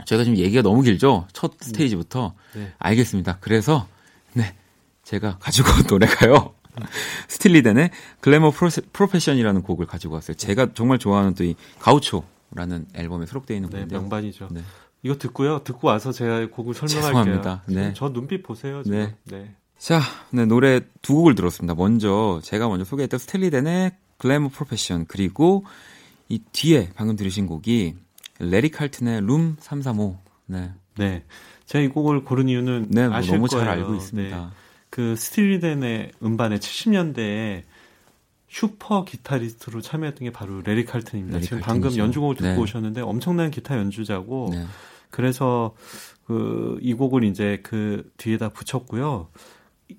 제가 0.05 0.23
지금 0.23 0.37
얘기가 0.37 0.61
너무 0.63 0.81
길죠? 0.81 1.27
첫 1.31 1.53
스테이지부터. 1.59 2.33
네. 2.55 2.73
알겠습니다. 2.79 3.37
그래서, 3.39 3.87
네. 4.33 4.55
제가 5.03 5.37
가지고 5.37 5.69
온 5.69 5.87
노래가요. 5.87 6.53
스틸리덴의 7.29 7.91
글래머 8.19 8.51
프로페션이라는 8.51 9.61
곡을 9.61 9.85
가지고 9.85 10.15
왔어요. 10.15 10.35
제가 10.35 10.73
정말 10.73 10.97
좋아하는 10.97 11.35
또 11.35 11.43
이 11.43 11.55
가우초라는 11.79 12.87
앨범에 12.95 13.27
수록되어 13.27 13.55
있는 13.57 13.69
네, 13.69 13.77
곡인데요. 13.77 13.99
명반이죠. 14.01 14.47
네. 14.51 14.61
이거 15.03 15.17
듣고요. 15.17 15.63
듣고 15.63 15.87
와서 15.89 16.11
제가 16.11 16.49
곡을 16.49 16.73
설명할게요. 16.73 17.01
죄송합니다. 17.35 17.63
네. 17.67 17.93
저 17.95 18.11
눈빛 18.11 18.41
보세요. 18.41 18.81
지금. 18.83 18.97
네. 18.97 19.15
네. 19.25 19.55
자, 19.83 19.99
네, 20.29 20.45
노래 20.45 20.79
두 21.01 21.13
곡을 21.15 21.35
들었습니다. 21.35 21.75
먼저 21.75 22.39
제가 22.41 22.69
먼저 22.69 22.85
소개했던 22.85 23.19
Steely 23.19 23.59
Dan의 23.59 23.91
Glamour 24.17 24.47
Profession 24.47 25.07
그리고 25.07 25.65
이 26.29 26.39
뒤에 26.53 26.91
방금 26.95 27.17
들으신 27.17 27.47
곡이 27.47 27.93
레리 28.39 28.71
칼튼의 28.71 29.19
룸 29.19 29.57
335. 29.59 30.17
네. 30.45 30.71
네. 30.95 31.25
제가 31.65 31.83
이 31.83 31.89
곡을 31.89 32.23
고른 32.23 32.47
이유는 32.47 32.91
네, 32.91 33.09
뭐 33.09 33.17
아실 33.17 33.33
너무 33.33 33.47
거예요. 33.47 33.65
잘 33.65 33.73
알고 33.77 33.95
있습니다. 33.95 34.37
네. 34.37 34.47
그 34.89 35.17
Steely 35.17 35.70
Dan의 35.70 36.13
음반에 36.23 36.59
70년대에 36.59 37.63
슈퍼 38.47 39.03
기타리스트로 39.03 39.81
참여했던 39.81 40.23
게 40.23 40.31
바로 40.31 40.61
레리 40.61 40.85
칼튼입니다. 40.85 41.39
레리 41.39 41.43
지금 41.43 41.59
칼튼이죠. 41.59 41.89
방금 41.89 41.97
연주곡을 41.97 42.37
듣고 42.37 42.47
네. 42.47 42.57
오셨는데 42.57 43.01
엄청난 43.01 43.51
기타 43.51 43.77
연주자고 43.77 44.47
네. 44.53 44.65
그래서 45.09 45.75
그 46.25 46.79
이 46.81 46.93
곡을 46.93 47.25
이제 47.25 47.59
그 47.63 48.09
뒤에다 48.15 48.47
붙였고요. 48.47 49.27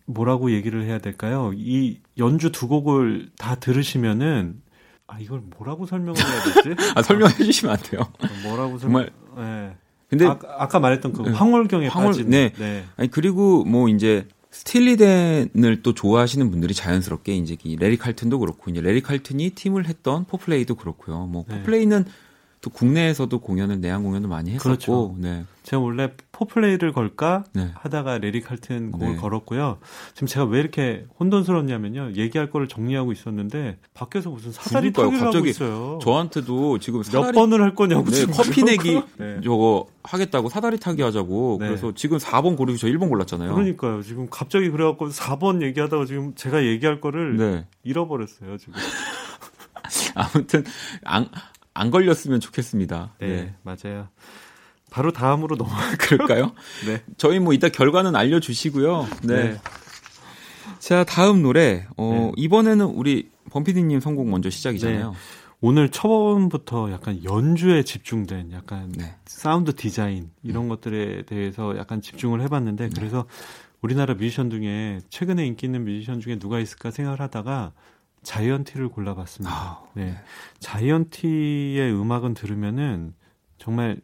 뭐라고 0.06 0.50
얘기를 0.52 0.84
해야 0.84 0.98
될까요? 0.98 1.52
이 1.54 1.98
연주 2.18 2.52
두 2.52 2.68
곡을 2.68 3.30
다 3.38 3.54
들으시면은 3.56 4.62
아 5.06 5.18
이걸 5.18 5.42
뭐라고 5.56 5.86
설명을 5.86 6.18
해야 6.18 6.62
되지? 6.62 6.74
아 6.94 7.02
설명해 7.02 7.36
주시면 7.36 7.76
안 7.76 7.82
돼요. 7.82 8.02
뭐라고 8.42 8.78
설명? 8.78 9.06
정말. 9.06 9.10
네. 9.36 9.76
근데 10.08 10.26
아, 10.26 10.68
까 10.68 10.80
말했던 10.80 11.12
그 11.12 11.22
네. 11.22 11.30
황홀경에 11.30 11.88
황홀, 11.88 12.12
빠진. 12.12 12.30
네. 12.30 12.52
네. 12.56 12.84
아니 12.96 13.10
그리고 13.10 13.64
뭐 13.64 13.88
이제 13.88 14.26
스틸리덴을 14.50 15.82
또 15.82 15.94
좋아하시는 15.94 16.48
분들이 16.50 16.74
자연스럽게 16.74 17.34
이제 17.34 17.56
이 17.64 17.76
레리 17.76 17.96
칼튼도 17.96 18.38
그렇고 18.38 18.70
이제 18.70 18.80
레리 18.80 19.00
칼튼이 19.00 19.50
팀을 19.50 19.88
했던 19.88 20.24
포플레이도 20.26 20.76
그렇고요. 20.76 21.26
뭐 21.26 21.44
네. 21.48 21.58
포플레이는 21.58 22.04
또 22.64 22.70
국내에서도 22.70 23.38
공연을 23.40 23.82
내한 23.82 24.02
공연을 24.02 24.26
많이 24.26 24.52
했었고 24.52 24.62
그렇죠. 24.64 25.14
네. 25.18 25.44
제가 25.64 25.82
원래 25.82 26.12
포플레이를 26.32 26.94
걸까 26.94 27.44
네. 27.52 27.70
하다가 27.74 28.16
레리 28.16 28.40
칼튼 28.40 28.90
곡을 28.90 29.08
네. 29.08 29.16
걸었고요. 29.16 29.76
지금 30.14 30.26
제가 30.26 30.46
왜 30.46 30.60
이렇게 30.60 31.04
혼돈스럽냐면요. 31.20 32.12
얘기할 32.16 32.48
거를 32.48 32.66
정리하고 32.66 33.12
있었는데 33.12 33.76
밖에서 33.92 34.30
무슨 34.30 34.50
사다리 34.50 34.94
타기를 34.94 35.26
하고 35.26 35.46
있어요. 35.46 35.98
저한테도 36.00 36.78
지금 36.78 37.02
사다리, 37.02 37.24
몇 37.24 37.32
번을 37.32 37.60
할 37.60 37.74
거냐고 37.74 38.10
네, 38.10 38.24
커피 38.24 38.64
내기 38.64 39.02
네. 39.18 39.40
저거 39.44 39.88
하겠다고 40.02 40.48
사다리 40.48 40.80
타기 40.80 41.02
하자고 41.02 41.58
네. 41.60 41.68
그래서 41.68 41.92
지금 41.94 42.16
4번 42.16 42.56
고르고 42.56 42.78
저 42.78 42.86
1번 42.86 43.10
골랐잖아요. 43.10 43.52
그러니까요. 43.54 44.02
지금 44.02 44.26
갑자기 44.30 44.70
그래갖고 44.70 45.10
4번 45.10 45.60
얘기하다가 45.60 46.06
지금 46.06 46.34
제가 46.34 46.64
얘기할 46.64 47.02
거를 47.02 47.36
네. 47.36 47.66
잃어버렸어요. 47.82 48.56
지금. 48.56 48.72
아무튼 50.14 50.64
안, 51.04 51.28
안 51.74 51.90
걸렸으면 51.90 52.40
좋겠습니다. 52.40 53.14
네, 53.18 53.26
네. 53.26 53.54
맞아요. 53.62 54.08
바로 54.90 55.12
다음으로 55.12 55.56
넘어갈까요? 55.56 55.96
그럴까요? 55.98 56.52
네. 56.86 57.02
저희 57.18 57.40
뭐 57.40 57.52
이따 57.52 57.68
결과는 57.68 58.14
알려주시고요. 58.14 59.08
네. 59.24 59.42
네. 59.42 59.60
자, 60.78 61.02
다음 61.04 61.42
노래. 61.42 61.86
어, 61.96 62.10
네. 62.12 62.32
이번에는 62.36 62.86
우리 62.86 63.30
범피디님 63.50 64.00
선곡 64.00 64.28
먼저 64.28 64.50
시작이잖아요. 64.50 65.10
네. 65.10 65.16
오늘 65.60 65.88
처음부터 65.88 66.92
약간 66.92 67.24
연주에 67.24 67.82
집중된 67.82 68.52
약간 68.52 68.92
네. 68.92 69.16
사운드 69.24 69.74
디자인 69.74 70.30
이런 70.42 70.64
네. 70.64 70.68
것들에 70.68 71.22
대해서 71.22 71.76
약간 71.78 72.00
집중을 72.02 72.42
해봤는데 72.42 72.88
네. 72.88 72.94
그래서 72.94 73.24
우리나라 73.80 74.14
뮤지션 74.14 74.50
중에 74.50 75.00
최근에 75.08 75.46
인기 75.46 75.66
있는 75.66 75.84
뮤지션 75.84 76.20
중에 76.20 76.38
누가 76.38 76.60
있을까 76.60 76.90
생각을 76.90 77.20
하다가 77.20 77.72
자이언티를 78.24 78.88
골라봤습니다. 78.88 79.54
아, 79.54 79.82
네. 79.94 80.06
네. 80.06 80.16
자이언티의 80.58 81.92
음악은 81.92 82.34
들으면은 82.34 83.14
정말 83.58 84.00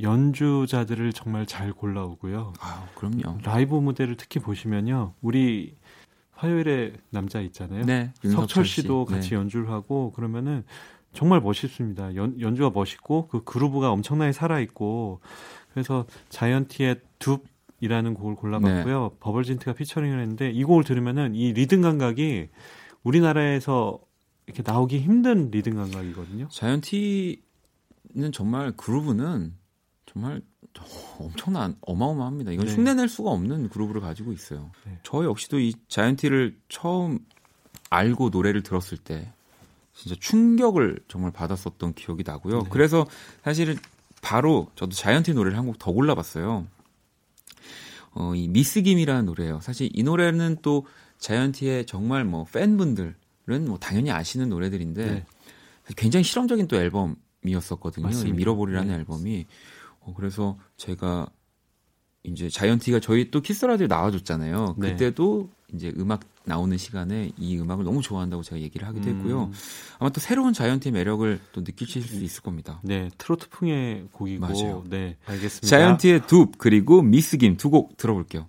연주자들을 0.00 1.12
정말 1.12 1.46
잘 1.46 1.72
골라오고요. 1.72 2.52
아, 2.60 2.86
그럼요. 2.94 3.38
라이브 3.42 3.74
무대를 3.74 4.16
특히 4.16 4.40
보시면요. 4.40 5.14
우리 5.20 5.76
화요일에 6.32 6.94
남자 7.10 7.40
있잖아요. 7.40 7.84
네, 7.84 8.12
석철 8.22 8.64
씨도 8.64 9.06
씨. 9.06 9.14
같이 9.14 9.30
네. 9.30 9.36
연주를 9.36 9.70
하고 9.70 10.12
그러면은 10.12 10.64
정말 11.12 11.40
멋있습니다. 11.40 12.14
연, 12.14 12.40
연주가 12.40 12.70
멋있고 12.70 13.28
그 13.28 13.44
groove가 13.44 13.90
엄청나게 13.90 14.32
살아 14.32 14.60
있고 14.60 15.20
그래서 15.72 16.06
자이언티의 16.30 17.00
Doop이라는 17.82 18.14
곡을 18.14 18.36
골라봤고요. 18.36 19.02
네. 19.02 19.16
버벌진트가 19.20 19.74
피처링을 19.74 20.18
했는데 20.20 20.50
이 20.50 20.64
곡을 20.64 20.84
들으면은 20.84 21.34
이 21.34 21.52
리듬 21.52 21.82
감각이 21.82 22.48
우리나라에서 23.02 23.98
이렇게 24.46 24.62
나오기 24.64 25.00
힘든 25.00 25.50
리듬 25.50 25.76
감각이거든요. 25.76 26.48
자이언티는 26.48 27.36
정말 28.32 28.72
그루브는 28.76 29.54
정말 30.06 30.42
엄청난 31.18 31.76
어마어마합니다. 31.80 32.52
이건 32.52 32.66
네. 32.66 32.74
흉내낼 32.74 33.08
수가 33.08 33.30
없는 33.30 33.68
그룹을 33.70 34.00
가지고 34.00 34.32
있어요. 34.32 34.70
네. 34.84 34.98
저 35.02 35.24
역시도 35.24 35.58
이 35.60 35.74
자이언티를 35.88 36.58
처음 36.68 37.20
알고 37.90 38.28
노래를 38.30 38.62
들었을 38.62 38.98
때 38.98 39.32
진짜 39.94 40.16
충격을 40.20 41.00
정말 41.08 41.32
받았었던 41.32 41.94
기억이 41.94 42.22
나고요. 42.24 42.62
네. 42.62 42.68
그래서 42.70 43.06
사실은 43.42 43.76
바로 44.22 44.68
저도 44.76 44.92
자이언티 44.92 45.34
노래를 45.34 45.56
한 45.58 45.66
곡 45.66 45.78
더 45.78 45.92
골라봤어요. 45.92 46.66
어, 48.12 48.34
이 48.34 48.48
미스 48.48 48.82
김이라는 48.82 49.26
노래예요. 49.26 49.60
사실 49.60 49.88
이 49.92 50.02
노래는 50.02 50.58
또 50.62 50.86
자이언티의 51.20 51.86
정말 51.86 52.24
뭐 52.24 52.44
팬분들은 52.44 53.14
뭐 53.66 53.78
당연히 53.78 54.10
아시는 54.10 54.48
노래들인데 54.48 55.04
네. 55.10 55.24
굉장히 55.96 56.24
실험적인 56.24 56.66
또 56.68 56.76
앨범이었었거든요. 56.76 58.06
맞습니다. 58.06 58.34
이 58.34 58.36
Mirrorball이라는 58.36 58.88
네. 58.88 58.94
앨범이 58.96 59.46
어, 60.00 60.14
그래서 60.16 60.58
제가 60.76 61.26
이제 62.22 62.48
자이언티가 62.50 63.00
저희 63.00 63.30
또 63.30 63.40
키스라디오 63.40 63.86
나와줬잖아요. 63.86 64.76
네. 64.78 64.90
그때도 64.92 65.48
이제 65.72 65.92
음악 65.96 66.20
나오는 66.44 66.76
시간에 66.76 67.30
이 67.38 67.58
음악을 67.58 67.84
너무 67.84 68.02
좋아한다고 68.02 68.42
제가 68.42 68.60
얘기를 68.60 68.86
하기도 68.88 69.08
음. 69.10 69.16
했고요. 69.16 69.50
아마 69.98 70.10
또 70.10 70.20
새로운 70.20 70.52
자이언티의 70.52 70.92
매력을 70.92 71.40
또 71.52 71.60
느끼실 71.60 72.02
수 72.02 72.22
있을 72.22 72.42
겁니다. 72.42 72.80
네, 72.82 73.08
트로트풍의 73.18 74.08
곡이고. 74.12 74.40
맞아요. 74.46 74.84
네, 74.88 75.16
알겠습니다. 75.26 75.66
자이언티의 75.66 76.22
둡 76.30 76.52
그리고 76.58 77.02
미스 77.02 77.36
김 77.36 77.56
두 77.56 77.70
곡 77.70 77.96
들어볼게요. 77.96 78.48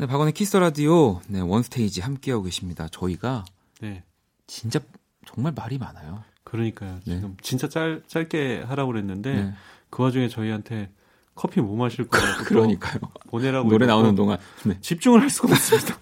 네, 0.00 0.06
박원의 0.06 0.32
Kiss 0.32 0.48
the 0.48 0.60
Radio 0.60 1.20
네, 1.28 1.40
원스테이지 1.40 2.00
함께하고 2.00 2.44
계십니다. 2.44 2.88
저희가 2.90 3.44
네. 3.82 4.02
진짜 4.46 4.80
정말 5.26 5.52
말이 5.54 5.76
많아요. 5.76 6.24
그러니까요. 6.42 7.00
네. 7.04 7.16
지금 7.16 7.36
진짜 7.42 7.68
짧, 7.68 8.02
짧게 8.08 8.62
하라고 8.66 8.92
그랬는데 8.92 9.34
네. 9.34 9.52
그 9.90 10.02
와중에 10.02 10.28
저희한테 10.28 10.90
커피 11.34 11.60
뭐 11.60 11.76
마실 11.76 12.08
거냐고 12.08 12.44
그러니까요. 12.48 12.98
보내라고 13.28 13.68
노래 13.68 13.84
나오는 13.84 14.14
동안 14.14 14.38
네. 14.64 14.78
집중을 14.80 15.20
할 15.20 15.28
수가 15.28 15.52
없습니다. 15.52 15.98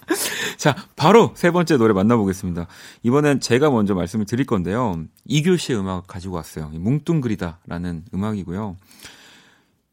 자, 0.56 0.74
바로 0.96 1.34
세 1.36 1.50
번째 1.50 1.76
노래 1.76 1.92
만나보겠습니다. 1.92 2.66
이번엔 3.02 3.40
제가 3.40 3.68
먼저 3.68 3.94
말씀을 3.94 4.24
드릴 4.24 4.46
건데요. 4.46 5.04
이교 5.26 5.58
씨의 5.58 5.78
음악 5.78 6.06
가지고 6.06 6.36
왔어요. 6.36 6.70
뭉뚱그리다라는 6.70 8.06
음악이고요. 8.14 8.78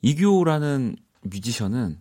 이교라는 0.02 0.96
뮤지션은 1.24 2.00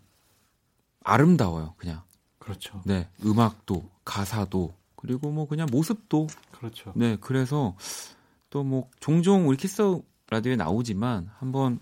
아름다워요, 1.09 1.75
그냥. 1.77 2.03
그렇죠. 2.39 2.81
네, 2.85 3.09
음악도, 3.25 3.89
가사도, 4.05 4.75
그리고 4.97 5.31
뭐 5.31 5.47
그냥 5.47 5.67
모습도. 5.71 6.27
그렇죠. 6.53 6.93
네, 6.97 7.17
그래서 7.21 7.77
또 8.51 8.63
뭐 8.63 8.89
종종 9.01 9.49
우리 9.49 9.57
키스 9.57 9.83
라디오에 10.31 10.57
나오지만 10.57 11.31
한번 11.39 11.79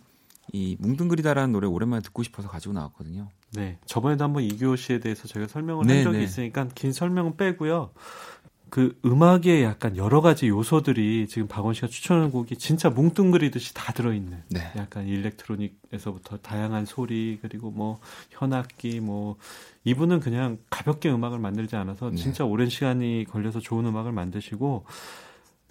이 0.52 0.76
뭉뚱그리다라는 0.78 1.52
노래 1.52 1.66
오랜만에 1.66 2.02
듣고 2.02 2.22
싶어서 2.22 2.48
가지고 2.48 2.74
나왔거든요. 2.74 3.28
네. 3.52 3.78
저번에도 3.86 4.24
한번 4.24 4.42
이규호 4.42 4.76
씨에 4.76 5.00
대해서 5.00 5.26
저희가 5.28 5.48
설명을 5.48 5.86
네, 5.86 5.96
한 5.96 6.04
적이 6.04 6.18
네. 6.18 6.24
있으니까 6.24 6.68
긴 6.74 6.92
설명은 6.92 7.36
빼고요. 7.36 7.92
그 8.68 8.98
음악의 9.04 9.62
약간 9.62 9.96
여러 9.96 10.20
가지 10.20 10.48
요소들이 10.48 11.28
지금 11.28 11.46
박원 11.46 11.72
씨가 11.72 11.86
추천한 11.86 12.30
곡이 12.30 12.56
진짜 12.56 12.90
뭉뚱그리듯이 12.90 13.74
다 13.74 13.92
들어있는 13.92 14.42
네. 14.48 14.60
약간 14.76 15.06
일렉트로닉에서부터 15.06 16.38
다양한 16.38 16.84
소리 16.84 17.38
그리고 17.40 17.70
뭐 17.70 18.00
현악기 18.30 19.00
뭐 19.00 19.36
이분은 19.84 20.20
그냥 20.20 20.58
가볍게 20.68 21.10
음악을 21.10 21.38
만들지 21.38 21.76
않아서 21.76 22.10
네. 22.10 22.16
진짜 22.16 22.44
오랜 22.44 22.68
시간이 22.68 23.26
걸려서 23.30 23.60
좋은 23.60 23.86
음악을 23.86 24.10
만드시고 24.12 24.84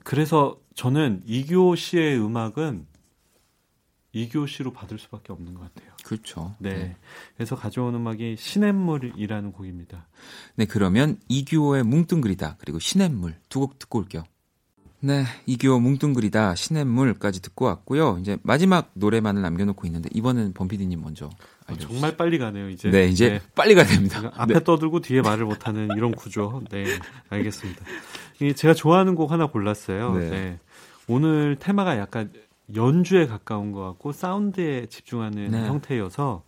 그래서 0.04 0.58
저는 0.76 1.22
이규호 1.26 1.76
씨의 1.76 2.18
음악은 2.20 2.86
씨로 4.48 4.72
받을 4.72 4.98
수밖에 4.98 5.34
없는 5.34 5.54
것 5.54 5.62
같아요. 5.74 5.92
그렇죠. 6.04 6.56
네. 6.60 6.74
네. 6.74 6.96
그래서 7.36 7.56
가져온 7.56 7.94
음악이 7.96 8.36
시냇물이라는 8.38 9.52
곡입니다. 9.52 10.08
네, 10.56 10.66
그러면 10.66 11.18
이규호의 11.28 11.84
뭉뚱그리다 11.84 12.56
그리고 12.60 12.80
시냇물 12.80 13.36
두 13.50 13.60
곡 13.60 13.78
듣고 13.80 14.00
올게요. 14.00 14.24
네, 15.02 15.24
이규호 15.46 15.80
뭉뚱그리다 15.82 16.56
시냇물까지 16.56 17.42
듣고 17.42 17.66
왔고요. 17.66 18.18
이제 18.22 18.38
마지막 18.42 18.90
노래만을 18.94 19.42
남겨놓고 19.42 19.86
있는데 19.88 20.10
이번엔 20.14 20.54
범피디님 20.54 21.00
먼저 21.02 21.26
아, 21.28 21.30
알려주시죠. 21.68 21.94
정말 21.94 22.18
빨리 22.18 22.38
가네요, 22.40 22.70
이제. 22.70 22.90
네, 22.90 23.08
이제 23.08 23.30
네. 23.30 23.42
빨리 23.54 23.76
가야 23.76 23.86
됩니다. 23.86 24.32
앞에 24.34 24.54
네. 24.56 24.64
떠들고 24.64 25.02
뒤에 25.02 25.22
말을 25.22 25.46
못하는 25.46 25.90
이런 25.96 26.12
구조. 26.14 26.64
네, 26.72 26.86
알겠습니다. 27.30 27.86
제가 28.56 28.74
좋아하는 28.74 29.14
곡 29.16 29.32
하나 29.32 29.46
골랐어요. 29.48 30.16
네. 30.16 30.30
네. 30.30 30.60
오늘 31.08 31.58
테마가 31.60 32.00
약간 32.00 32.32
연주에 32.74 33.28
가까운 33.28 33.72
것 33.72 33.82
같고 33.82 34.12
사운드에 34.12 34.88
집중하는 34.88 35.52
네. 35.52 35.68
형태여서 35.68 36.44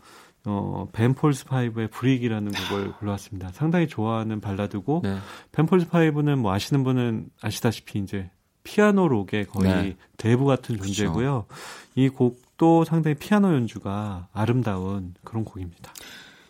어, 0.46 0.88
Ben 0.94 1.13
Folds 1.13 1.46
Five의 1.46 1.90
Brick이라는 1.90 2.52
곡을 2.52 2.94
골라왔습니다. 2.94 3.50
상당히 3.52 3.88
좋아하는 3.88 4.40
발라드고 4.40 5.02
네. 5.04 5.18
Ben 5.52 5.66
Folds 5.66 5.90
Five는 5.90 6.40
뭐 6.40 6.54
아시는 6.54 6.84
분은 6.84 7.30
아시다시피 7.42 8.00
이제 8.00 8.32
피아노 8.64 9.08
록의 9.08 9.48
거의 9.48 9.72
네. 9.72 9.98
대부 10.18 10.46
같은 10.46 10.78
존재고요. 10.78 11.46
그렇죠. 11.48 11.62
이 11.96 12.10
곡도 12.10 12.86
상당히 12.86 13.16
피아노 13.16 13.54
연주가 13.54 14.28
아름다운 14.34 15.14
그런 15.24 15.44
곡입니다. 15.44 15.94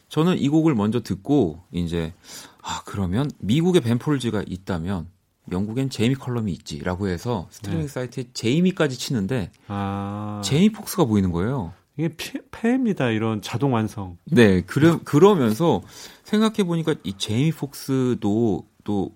저는 0.09 0.37
이 0.37 0.47
곡을 0.47 0.73
먼저 0.73 1.01
듣고 1.01 1.63
이제 1.71 2.13
아 2.61 2.81
그러면 2.85 3.29
미국의 3.39 3.81
벤폴즈가 3.81 4.43
있다면 4.47 5.09
영국엔 5.51 5.89
제이미 5.89 6.15
컬럼이 6.15 6.51
있지라고 6.53 7.07
해서 7.07 7.47
스트리밍 7.51 7.83
네. 7.83 7.87
사이트에 7.87 8.25
제이미까지 8.33 8.97
치는데 8.97 9.51
아... 9.67 10.41
제이미 10.43 10.69
폭스가 10.69 11.05
보이는 11.05 11.31
거예요. 11.31 11.73
이게 11.97 12.09
피, 12.09 12.39
폐해입니다. 12.51 13.09
이런 13.09 13.41
자동 13.41 13.73
완성. 13.73 14.17
네, 14.25 14.61
그러, 14.61 14.99
그러면서 15.03 15.81
생각해 16.23 16.63
보니까 16.63 16.95
이 17.03 17.13
제이미 17.17 17.51
폭스도 17.51 18.67
또 18.83 19.15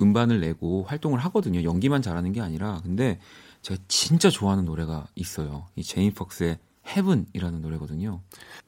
음반을 0.00 0.40
내고 0.40 0.84
활동을 0.84 1.18
하거든요. 1.20 1.62
연기만 1.62 2.02
잘하는 2.02 2.32
게 2.32 2.40
아니라. 2.40 2.80
근데 2.82 3.18
제가 3.62 3.80
진짜 3.88 4.30
좋아하는 4.30 4.64
노래가 4.64 5.06
있어요. 5.14 5.66
이 5.74 5.82
제이미 5.82 6.12
폭스의 6.12 6.58
헤븐이라는 6.86 7.60
노래거든요. 7.60 8.20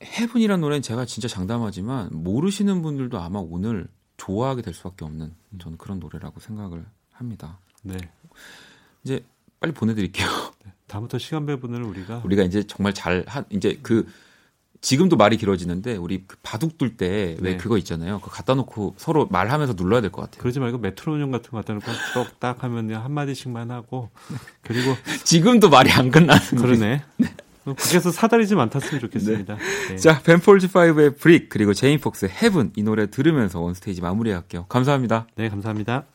헤븐이라는 0.02 0.60
노래는 0.60 0.82
제가 0.82 1.06
진짜 1.06 1.28
장담하지만 1.28 2.10
모르시는 2.12 2.82
분들도 2.82 3.18
아마 3.18 3.38
오늘 3.38 3.88
좋아하게 4.16 4.62
될 4.62 4.74
수밖에 4.74 5.04
없는 5.04 5.34
저는 5.58 5.78
그런 5.78 5.98
노래라고 5.98 6.40
생각을 6.40 6.84
합니다. 7.22 7.58
네. 7.82 7.96
이제 9.04 9.24
빨리 9.60 9.72
보내드릴게요. 9.72 10.28
네. 10.64 10.72
다음부터 10.88 11.18
시간 11.18 11.46
배분을 11.46 11.82
우리가 11.84 12.22
우리가 12.24 12.42
이제 12.42 12.64
정말 12.64 12.92
잘 12.92 13.24
한 13.26 13.44
이제 13.50 13.78
그 13.82 14.06
지금도 14.80 15.16
말이 15.16 15.36
길어지는데 15.36 15.96
우리 15.96 16.24
그 16.26 16.36
바둑 16.42 16.76
둘 16.76 16.96
때왜 16.96 17.36
네. 17.40 17.56
그거 17.56 17.78
있잖아요. 17.78 18.18
그거 18.18 18.32
갖다 18.32 18.54
놓고 18.54 18.96
서로 18.98 19.26
말하면서 19.30 19.74
눌러야 19.76 20.00
될 20.00 20.10
것 20.10 20.22
같아요. 20.22 20.40
그러지 20.42 20.58
말고 20.58 20.78
메트로놈 20.78 21.30
같은 21.30 21.50
거 21.52 21.58
갖다 21.58 21.72
놓고 21.74 21.86
똑딱 22.14 22.64
하면 22.64 22.92
한 22.92 23.12
마디씩만 23.12 23.70
하고 23.70 24.10
그리고 24.62 24.96
지금도 25.24 25.70
말이 25.70 25.90
안 25.92 26.10
끝나는 26.10 26.42
그러네. 26.58 27.02
네. 27.16 27.34
그래서 27.64 28.10
사다리 28.10 28.48
좀 28.48 28.58
안 28.58 28.70
탔으면 28.70 29.00
좋겠습니다. 29.00 29.54
네. 29.56 29.88
네. 29.90 29.96
자, 29.96 30.20
벤폴즈 30.20 30.66
5의 30.68 31.16
Brick 31.16 31.48
그리고 31.48 31.72
제이미 31.74 32.00
폭스의 32.00 32.32
Heaven 32.42 32.72
이 32.74 32.82
노래 32.82 33.08
들으면서 33.08 33.60
원스테이지 33.60 34.00
마무리할게요. 34.00 34.66
감사합니다. 34.66 35.28
네, 35.36 35.48
감사합니다. 35.48 36.06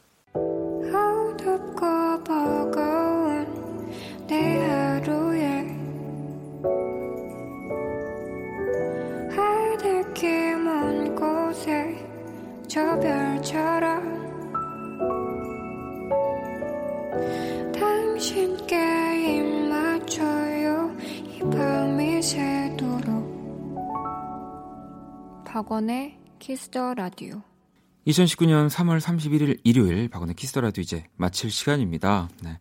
박원의 25.57 26.15
Kiss 26.37 26.69
the 26.69 26.93
Radio 26.93 27.41
2019년 28.05 28.69
3월 28.69 28.99
31일 28.99 29.59
일요일 29.63 30.07
박원의 30.07 30.35
Kiss 30.35 30.50
the 30.50 30.61
Radio 30.61 30.83
이제 30.83 31.05
마칠 31.15 31.49
시간입니다. 31.49 32.29
네. 32.43 32.59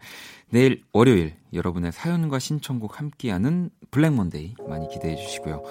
내일 0.49 0.83
월요일 0.95 1.35
여러분의 1.53 1.93
사연과 1.93 2.39
신청곡 2.39 2.99
함께하는 2.99 3.69
Black 3.91 4.15
Monday 4.15 4.55
많이 4.67 4.89
기대해 4.89 5.15
주시고요. 5.15 5.63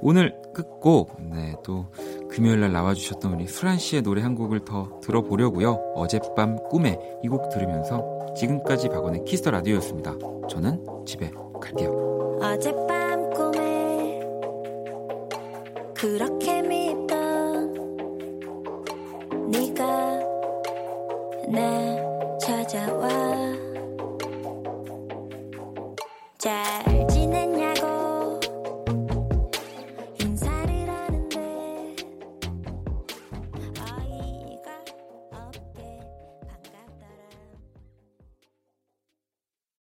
오늘 0.00 0.40
끝곡 0.54 1.20
네, 1.30 1.54
또 1.62 1.92
금요일 2.30 2.60
날 2.60 2.72
나와 2.72 2.94
주셨던 2.94 3.34
우리 3.34 3.46
수란 3.46 3.76
씨의 3.76 4.00
노래 4.00 4.22
한 4.22 4.34
곡을 4.34 4.64
더 4.64 5.00
들어보려고요. 5.02 5.92
어젯밤 5.96 6.56
꿈에 6.70 6.98
이 7.22 7.28
곡 7.28 7.50
들으면서 7.50 8.32
지금까지 8.38 8.88
박원의 8.88 9.26
Kiss 9.26 9.40
the 9.40 9.50
Radio였습니다. 9.50 10.14
저는 10.48 10.82
집에 11.06 11.30
갈게요. 11.60 12.38
어젯밤 12.40 13.28
꿈에 13.34 13.70
그렇게 15.94 16.59
나 21.52 22.38
찾아와. 22.38 23.08
잘 26.38 26.89